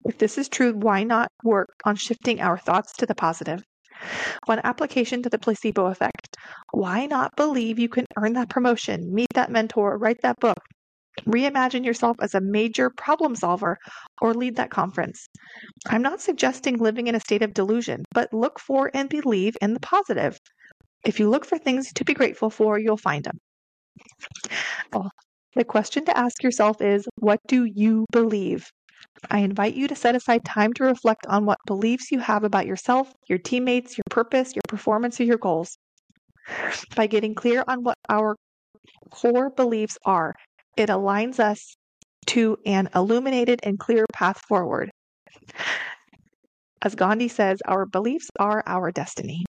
If 0.06 0.18
this 0.18 0.38
is 0.38 0.50
true, 0.50 0.74
why 0.74 1.04
not 1.04 1.30
work 1.44 1.74
on 1.86 1.96
shifting 1.96 2.42
our 2.42 2.58
thoughts 2.58 2.94
to 2.98 3.06
the 3.06 3.16
positive? 3.16 3.64
One 4.46 4.60
application 4.64 5.22
to 5.24 5.30
the 5.30 5.38
placebo 5.38 5.86
effect. 5.88 6.36
Why 6.72 7.06
not 7.06 7.36
believe 7.36 7.78
you 7.78 7.90
can 7.90 8.06
earn 8.18 8.34
that 8.34 8.50
promotion, 8.50 9.14
meet 9.14 9.28
that 9.36 9.52
mentor, 9.52 9.98
write 9.98 10.22
that 10.24 10.40
book, 10.40 10.58
reimagine 11.28 11.86
yourself 11.86 12.18
as 12.20 12.34
a 12.34 12.42
major 12.42 12.90
problem 12.90 13.36
solver, 13.36 13.78
or 14.22 14.34
lead 14.34 14.56
that 14.56 14.72
conference? 14.72 15.28
I'm 15.88 16.02
not 16.02 16.20
suggesting 16.22 16.78
living 16.78 17.06
in 17.08 17.16
a 17.16 17.20
state 17.20 17.44
of 17.44 17.54
delusion, 17.54 18.04
but 18.12 18.34
look 18.34 18.60
for 18.60 18.90
and 18.94 19.08
believe 19.08 19.56
in 19.62 19.76
the 19.76 19.80
positive. 19.80 20.40
If 21.06 21.20
you 21.20 21.30
look 21.30 21.46
for 21.46 21.60
things 21.60 21.94
to 21.94 22.04
be 22.04 22.16
grateful 22.16 22.50
for, 22.50 22.80
you'll 22.80 22.98
find 22.98 23.24
them. 23.24 23.38
Well, 24.92 25.12
the 25.56 25.64
question 25.66 26.06
to 26.06 26.18
ask 26.18 26.42
yourself 26.42 26.82
is 26.82 27.08
what 27.20 27.40
do 27.48 27.66
you 27.66 28.06
believe? 28.12 28.68
I 29.30 29.40
invite 29.40 29.76
you 29.76 29.88
to 29.88 29.96
set 29.96 30.16
aside 30.16 30.44
time 30.46 30.74
to 30.74 30.84
reflect 30.84 31.26
on 31.28 31.46
what 31.46 31.60
beliefs 31.66 32.12
you 32.12 32.20
have 32.20 32.44
about 32.44 32.66
yourself, 32.66 33.14
your 33.28 33.38
teammates, 33.38 33.98
your 33.98 34.04
purpose, 34.10 34.56
your 34.56 34.64
performance, 34.68 35.20
or 35.20 35.24
your 35.24 35.38
goals. 35.38 35.78
By 36.96 37.08
getting 37.08 37.36
clear 37.36 37.64
on 37.68 37.84
what 37.84 37.98
our 38.10 38.36
core 39.12 39.50
beliefs 39.50 39.98
are, 40.06 40.34
it 40.78 40.90
aligns 40.90 41.40
us 41.40 41.76
to 42.28 42.58
an 42.66 42.90
illuminated 42.96 43.60
and 43.64 43.80
clear 43.80 44.06
path 44.14 44.40
forward. 44.48 44.90
As 46.82 46.96
Gandhi 46.96 47.28
says, 47.28 47.60
our 47.68 47.86
beliefs 47.86 48.28
are 48.40 48.64
our 48.66 48.92
destiny. 48.92 49.46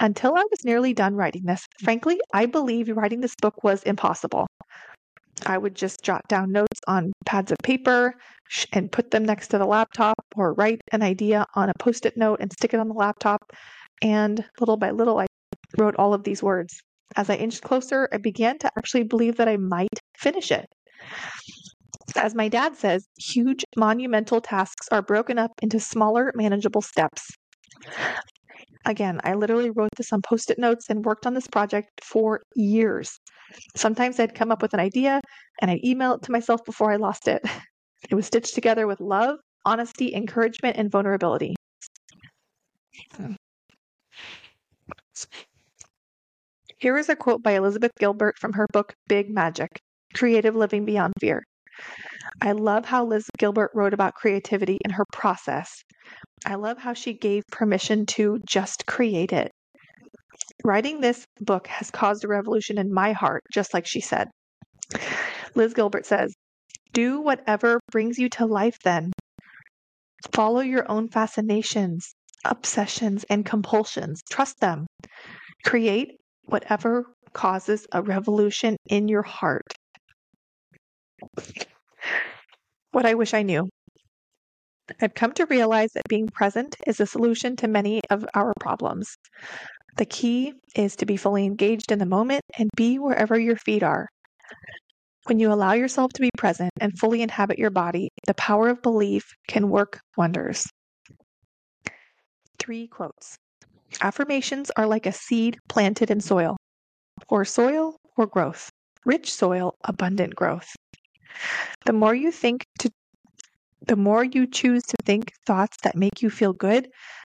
Until 0.00 0.36
I 0.36 0.44
was 0.50 0.64
nearly 0.64 0.94
done 0.94 1.16
writing 1.16 1.42
this, 1.44 1.66
frankly, 1.82 2.20
I 2.32 2.46
believed 2.46 2.90
writing 2.90 3.20
this 3.20 3.34
book 3.42 3.64
was 3.64 3.82
impossible. 3.82 4.46
I 5.46 5.58
would 5.58 5.74
just 5.74 6.02
jot 6.02 6.22
down 6.28 6.52
notes 6.52 6.80
on 6.86 7.12
pads 7.26 7.52
of 7.52 7.58
paper 7.62 8.14
and 8.72 8.90
put 8.90 9.10
them 9.10 9.24
next 9.24 9.48
to 9.48 9.58
the 9.58 9.66
laptop 9.66 10.16
or 10.36 10.54
write 10.54 10.80
an 10.92 11.02
idea 11.02 11.46
on 11.54 11.68
a 11.68 11.74
post 11.78 12.06
it 12.06 12.16
note 12.16 12.40
and 12.40 12.52
stick 12.52 12.74
it 12.74 12.80
on 12.80 12.88
the 12.88 12.94
laptop. 12.94 13.52
And 14.02 14.44
little 14.60 14.76
by 14.76 14.90
little, 14.90 15.18
I 15.18 15.26
wrote 15.76 15.96
all 15.96 16.14
of 16.14 16.24
these 16.24 16.42
words. 16.42 16.80
As 17.16 17.30
I 17.30 17.34
inched 17.34 17.62
closer, 17.62 18.08
I 18.12 18.18
began 18.18 18.58
to 18.58 18.70
actually 18.76 19.04
believe 19.04 19.36
that 19.36 19.48
I 19.48 19.56
might 19.56 20.00
finish 20.16 20.50
it. 20.50 20.66
As 22.16 22.34
my 22.34 22.48
dad 22.48 22.76
says, 22.76 23.06
huge 23.18 23.64
monumental 23.76 24.40
tasks 24.40 24.88
are 24.90 25.02
broken 25.02 25.38
up 25.38 25.52
into 25.62 25.78
smaller, 25.78 26.32
manageable 26.34 26.82
steps. 26.82 27.30
Again, 28.84 29.20
I 29.24 29.34
literally 29.34 29.70
wrote 29.70 29.90
this 29.96 30.12
on 30.12 30.22
post 30.22 30.50
it 30.50 30.58
notes 30.58 30.86
and 30.88 31.04
worked 31.04 31.26
on 31.26 31.34
this 31.34 31.46
project 31.46 31.88
for 32.02 32.42
years. 32.54 33.18
Sometimes 33.76 34.18
I'd 34.20 34.34
come 34.34 34.52
up 34.52 34.62
with 34.62 34.74
an 34.74 34.80
idea 34.80 35.20
and 35.60 35.70
I'd 35.70 35.84
email 35.84 36.14
it 36.14 36.22
to 36.22 36.32
myself 36.32 36.64
before 36.64 36.92
I 36.92 36.96
lost 36.96 37.28
it. 37.28 37.42
It 38.08 38.14
was 38.14 38.26
stitched 38.26 38.54
together 38.54 38.86
with 38.86 39.00
love, 39.00 39.40
honesty, 39.64 40.14
encouragement, 40.14 40.76
and 40.76 40.88
vulnerability. 40.88 41.56
Hmm. 43.16 43.34
Here 46.78 46.96
is 46.96 47.08
a 47.08 47.16
quote 47.16 47.42
by 47.42 47.52
Elizabeth 47.56 47.90
Gilbert 47.98 48.38
from 48.38 48.52
her 48.52 48.68
book 48.72 48.94
Big 49.08 49.30
Magic 49.30 49.80
Creative 50.14 50.54
Living 50.54 50.84
Beyond 50.84 51.12
Fear. 51.18 51.42
I 52.40 52.52
love 52.52 52.84
how 52.84 53.04
Liz 53.04 53.28
Gilbert 53.38 53.70
wrote 53.74 53.94
about 53.94 54.14
creativity 54.14 54.78
in 54.84 54.92
her 54.92 55.04
process. 55.12 55.70
I 56.46 56.54
love 56.54 56.78
how 56.78 56.94
she 56.94 57.14
gave 57.14 57.42
permission 57.50 58.06
to 58.06 58.38
just 58.46 58.86
create 58.86 59.32
it. 59.32 59.50
Writing 60.64 61.00
this 61.00 61.24
book 61.40 61.66
has 61.66 61.90
caused 61.90 62.24
a 62.24 62.28
revolution 62.28 62.78
in 62.78 62.92
my 62.92 63.12
heart, 63.12 63.42
just 63.52 63.74
like 63.74 63.86
she 63.86 64.00
said. 64.00 64.28
Liz 65.54 65.74
Gilbert 65.74 66.06
says, 66.06 66.34
Do 66.92 67.20
whatever 67.20 67.80
brings 67.90 68.18
you 68.18 68.28
to 68.30 68.46
life 68.46 68.76
then. 68.84 69.12
Follow 70.32 70.60
your 70.60 70.90
own 70.90 71.08
fascinations, 71.08 72.12
obsessions, 72.44 73.24
and 73.30 73.44
compulsions. 73.44 74.20
Trust 74.30 74.60
them. 74.60 74.86
Create 75.64 76.12
whatever 76.46 77.04
causes 77.32 77.86
a 77.92 78.02
revolution 78.02 78.76
in 78.88 79.08
your 79.08 79.22
heart. 79.22 79.66
What 82.92 83.06
I 83.06 83.14
wish 83.14 83.34
I 83.34 83.42
knew. 83.42 83.68
I've 85.00 85.14
come 85.14 85.32
to 85.32 85.46
realize 85.46 85.90
that 85.92 86.08
being 86.08 86.28
present 86.28 86.76
is 86.86 87.00
a 87.00 87.06
solution 87.06 87.56
to 87.56 87.68
many 87.68 88.00
of 88.08 88.24
our 88.34 88.54
problems. 88.58 89.16
The 89.96 90.06
key 90.06 90.54
is 90.74 90.96
to 90.96 91.06
be 91.06 91.16
fully 91.16 91.44
engaged 91.44 91.92
in 91.92 91.98
the 91.98 92.06
moment 92.06 92.42
and 92.58 92.70
be 92.76 92.98
wherever 92.98 93.38
your 93.38 93.56
feet 93.56 93.82
are. 93.82 94.08
When 95.26 95.38
you 95.38 95.52
allow 95.52 95.72
yourself 95.72 96.12
to 96.14 96.22
be 96.22 96.30
present 96.38 96.70
and 96.80 96.98
fully 96.98 97.20
inhabit 97.20 97.58
your 97.58 97.70
body, 97.70 98.08
the 98.26 98.34
power 98.34 98.68
of 98.68 98.80
belief 98.80 99.24
can 99.46 99.68
work 99.68 100.00
wonders. 100.16 100.66
Three 102.58 102.86
quotes 102.86 103.36
Affirmations 104.00 104.70
are 104.76 104.86
like 104.86 105.04
a 105.04 105.12
seed 105.12 105.58
planted 105.68 106.10
in 106.10 106.20
soil. 106.20 106.56
Poor 107.28 107.44
soil 107.44 107.96
or 108.16 108.26
growth. 108.26 108.70
Rich 109.04 109.32
soil, 109.32 109.74
abundant 109.84 110.34
growth. 110.34 110.68
The 111.84 111.92
more 111.92 112.14
you 112.14 112.30
think 112.30 112.64
to 112.80 112.90
the 113.86 113.96
more 113.96 114.24
you 114.24 114.46
choose 114.46 114.82
to 114.82 114.96
think 115.04 115.32
thoughts 115.46 115.76
that 115.82 115.96
make 115.96 116.20
you 116.20 116.30
feel 116.30 116.52
good, 116.52 116.88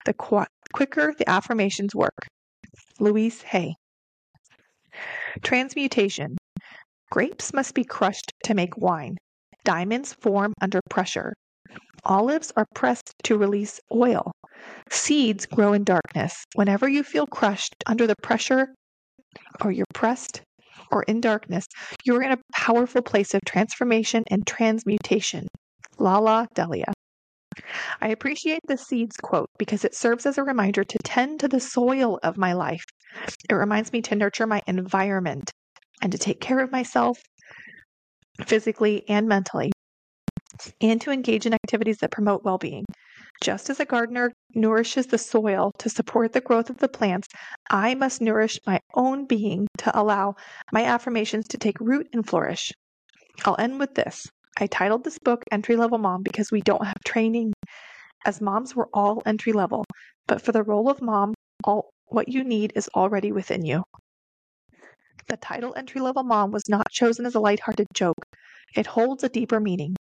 the 0.05 0.13
qu- 0.13 0.45
quicker 0.73 1.13
the 1.17 1.29
affirmations 1.29 1.93
work. 1.95 2.27
Louise 2.99 3.41
Hay. 3.41 3.75
Transmutation. 5.41 6.37
Grapes 7.11 7.53
must 7.53 7.73
be 7.73 7.83
crushed 7.83 8.31
to 8.43 8.53
make 8.53 8.77
wine. 8.77 9.17
Diamonds 9.63 10.13
form 10.13 10.53
under 10.61 10.79
pressure. 10.89 11.33
Olives 12.03 12.53
are 12.55 12.67
pressed 12.73 13.13
to 13.23 13.37
release 13.37 13.79
oil. 13.91 14.31
Seeds 14.89 15.45
grow 15.45 15.73
in 15.73 15.83
darkness. 15.83 16.45
Whenever 16.53 16.87
you 16.87 17.03
feel 17.03 17.27
crushed 17.27 17.75
under 17.85 18.07
the 18.07 18.15
pressure 18.21 18.73
or 19.61 19.71
you're 19.71 19.85
pressed 19.93 20.41
or 20.91 21.03
in 21.03 21.21
darkness, 21.21 21.67
you're 22.03 22.23
in 22.23 22.31
a 22.31 22.39
powerful 22.53 23.01
place 23.01 23.33
of 23.33 23.41
transformation 23.45 24.23
and 24.29 24.45
transmutation. 24.45 25.47
Lalah 25.97 26.47
Delia. 26.53 26.93
I 28.01 28.09
appreciate 28.09 28.59
the 28.67 28.77
seeds 28.77 29.15
quote 29.17 29.49
because 29.57 29.85
it 29.85 29.95
serves 29.95 30.25
as 30.25 30.37
a 30.37 30.43
reminder 30.43 30.83
to 30.83 30.97
tend 31.03 31.39
to 31.39 31.47
the 31.47 31.59
soil 31.59 32.19
of 32.21 32.37
my 32.37 32.53
life. 32.53 32.83
It 33.49 33.53
reminds 33.53 33.93
me 33.93 34.01
to 34.03 34.15
nurture 34.15 34.45
my 34.45 34.61
environment 34.67 35.51
and 36.01 36.11
to 36.11 36.17
take 36.17 36.41
care 36.41 36.59
of 36.59 36.71
myself 36.71 37.17
physically 38.45 39.07
and 39.07 39.27
mentally, 39.27 39.71
and 40.81 40.99
to 41.01 41.11
engage 41.11 41.45
in 41.45 41.53
activities 41.53 41.97
that 42.01 42.11
promote 42.11 42.43
well 42.43 42.57
being. 42.57 42.83
Just 43.41 43.69
as 43.69 43.79
a 43.79 43.85
gardener 43.85 44.31
nourishes 44.53 45.07
the 45.07 45.17
soil 45.17 45.71
to 45.79 45.89
support 45.89 46.33
the 46.33 46.41
growth 46.41 46.69
of 46.69 46.77
the 46.77 46.87
plants, 46.87 47.27
I 47.69 47.93
must 47.95 48.21
nourish 48.21 48.59
my 48.65 48.79
own 48.93 49.25
being 49.25 49.67
to 49.79 49.99
allow 49.99 50.35
my 50.71 50.83
affirmations 50.83 51.47
to 51.49 51.57
take 51.57 51.79
root 51.79 52.07
and 52.13 52.25
flourish. 52.25 52.71
I'll 53.43 53.57
end 53.59 53.79
with 53.79 53.95
this. 53.95 54.25
I 54.57 54.67
titled 54.67 55.03
this 55.03 55.19
book 55.19 55.43
Entry 55.51 55.75
Level 55.75 55.97
Mom 55.97 56.23
because 56.23 56.51
we 56.51 56.61
don't 56.61 56.85
have 56.85 57.03
training. 57.03 57.53
As 58.25 58.41
moms, 58.41 58.75
we're 58.75 58.87
all 58.93 59.21
entry 59.25 59.51
level, 59.51 59.83
but 60.27 60.41
for 60.41 60.51
the 60.51 60.63
role 60.63 60.89
of 60.89 61.01
mom, 61.01 61.33
all 61.63 61.89
what 62.07 62.29
you 62.29 62.43
need 62.43 62.71
is 62.75 62.89
already 62.95 63.31
within 63.31 63.65
you. 63.65 63.83
The 65.27 65.37
title 65.37 65.73
Entry 65.75 66.01
Level 66.01 66.23
Mom 66.23 66.51
was 66.51 66.69
not 66.69 66.89
chosen 66.89 67.25
as 67.25 67.35
a 67.35 67.39
lighthearted 67.39 67.87
joke. 67.93 68.23
It 68.75 68.87
holds 68.87 69.23
a 69.23 69.29
deeper 69.29 69.59
meaning. 69.59 69.95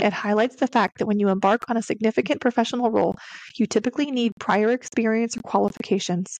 It 0.00 0.12
highlights 0.12 0.56
the 0.56 0.66
fact 0.66 0.98
that 0.98 1.06
when 1.06 1.20
you 1.20 1.28
embark 1.28 1.68
on 1.68 1.76
a 1.76 1.82
significant 1.82 2.40
professional 2.40 2.90
role, 2.90 3.16
you 3.56 3.66
typically 3.66 4.10
need 4.10 4.32
prior 4.38 4.70
experience 4.70 5.36
or 5.36 5.42
qualifications. 5.42 6.38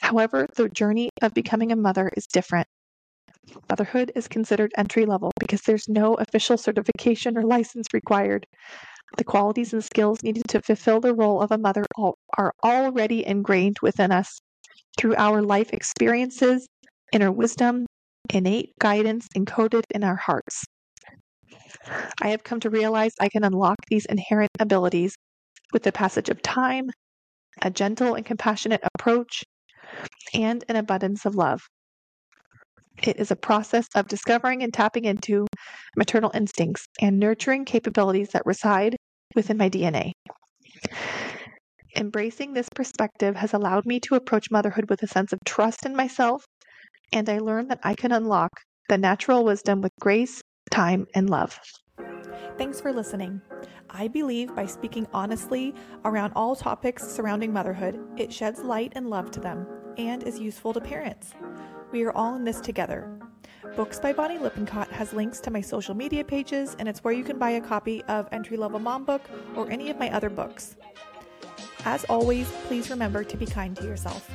However, 0.00 0.46
the 0.54 0.68
journey 0.68 1.10
of 1.20 1.34
becoming 1.34 1.72
a 1.72 1.76
mother 1.76 2.10
is 2.16 2.26
different. 2.26 2.68
Motherhood 3.68 4.12
is 4.14 4.28
considered 4.28 4.72
entry 4.76 5.06
level 5.06 5.32
because 5.40 5.62
there's 5.62 5.88
no 5.88 6.14
official 6.14 6.56
certification 6.56 7.36
or 7.36 7.42
license 7.42 7.88
required. 7.92 8.46
The 9.16 9.24
qualities 9.24 9.72
and 9.72 9.82
skills 9.82 10.22
needed 10.22 10.44
to 10.48 10.62
fulfill 10.62 11.00
the 11.00 11.14
role 11.14 11.40
of 11.40 11.50
a 11.50 11.58
mother 11.58 11.84
are 12.36 12.52
already 12.62 13.26
ingrained 13.26 13.78
within 13.82 14.12
us 14.12 14.38
through 14.96 15.16
our 15.16 15.42
life 15.42 15.72
experiences, 15.72 16.66
inner 17.12 17.32
wisdom, 17.32 17.86
innate 18.32 18.72
guidance 18.78 19.26
encoded 19.34 19.84
in 19.94 20.04
our 20.04 20.16
hearts. 20.16 20.64
I 22.20 22.28
have 22.28 22.44
come 22.44 22.60
to 22.60 22.70
realize 22.70 23.12
I 23.20 23.28
can 23.28 23.44
unlock 23.44 23.76
these 23.88 24.06
inherent 24.06 24.50
abilities 24.58 25.16
with 25.72 25.82
the 25.82 25.92
passage 25.92 26.28
of 26.28 26.42
time, 26.42 26.90
a 27.62 27.70
gentle 27.70 28.14
and 28.14 28.24
compassionate 28.24 28.80
approach, 28.94 29.44
and 30.34 30.64
an 30.68 30.76
abundance 30.76 31.24
of 31.24 31.34
love. 31.34 31.60
It 33.02 33.16
is 33.18 33.30
a 33.30 33.36
process 33.36 33.86
of 33.94 34.08
discovering 34.08 34.62
and 34.62 34.74
tapping 34.74 35.04
into 35.04 35.46
maternal 35.96 36.30
instincts 36.34 36.86
and 37.00 37.18
nurturing 37.18 37.64
capabilities 37.64 38.30
that 38.30 38.44
reside 38.44 38.96
within 39.34 39.56
my 39.56 39.70
DNA. 39.70 40.12
Embracing 41.96 42.52
this 42.52 42.68
perspective 42.74 43.36
has 43.36 43.54
allowed 43.54 43.86
me 43.86 44.00
to 44.00 44.14
approach 44.14 44.50
motherhood 44.50 44.90
with 44.90 45.02
a 45.02 45.06
sense 45.06 45.32
of 45.32 45.38
trust 45.44 45.86
in 45.86 45.96
myself, 45.96 46.44
and 47.12 47.28
I 47.28 47.38
learned 47.38 47.70
that 47.70 47.80
I 47.82 47.94
can 47.94 48.12
unlock 48.12 48.50
the 48.88 48.98
natural 48.98 49.44
wisdom 49.44 49.80
with 49.80 49.92
grace, 50.00 50.40
time, 50.68 51.06
and 51.14 51.28
love. 51.30 51.58
Thanks 52.56 52.80
for 52.80 52.92
listening. 52.92 53.40
I 53.90 54.08
believe 54.08 54.54
by 54.54 54.66
speaking 54.66 55.06
honestly 55.14 55.74
around 56.04 56.32
all 56.34 56.56
topics 56.56 57.06
surrounding 57.06 57.52
motherhood, 57.52 57.98
it 58.16 58.32
sheds 58.32 58.60
light 58.60 58.92
and 58.96 59.08
love 59.08 59.30
to 59.32 59.40
them 59.40 59.66
and 59.96 60.22
is 60.22 60.38
useful 60.38 60.72
to 60.74 60.80
parents. 60.80 61.34
We 61.92 62.02
are 62.04 62.12
all 62.12 62.34
in 62.34 62.44
this 62.44 62.60
together. 62.60 63.18
Books 63.76 63.98
by 64.00 64.12
Bonnie 64.12 64.38
Lippincott 64.38 64.90
has 64.92 65.12
links 65.12 65.40
to 65.40 65.50
my 65.50 65.60
social 65.60 65.94
media 65.94 66.24
pages, 66.24 66.76
and 66.78 66.88
it's 66.88 67.02
where 67.04 67.14
you 67.14 67.24
can 67.24 67.38
buy 67.38 67.50
a 67.50 67.60
copy 67.60 68.02
of 68.04 68.28
Entry 68.32 68.56
Level 68.56 68.78
Mom 68.78 69.04
Book 69.04 69.22
or 69.54 69.70
any 69.70 69.90
of 69.90 69.98
my 69.98 70.10
other 70.10 70.30
books. 70.30 70.76
As 71.84 72.04
always, 72.04 72.50
please 72.66 72.90
remember 72.90 73.24
to 73.24 73.36
be 73.36 73.46
kind 73.46 73.76
to 73.76 73.84
yourself. 73.84 74.30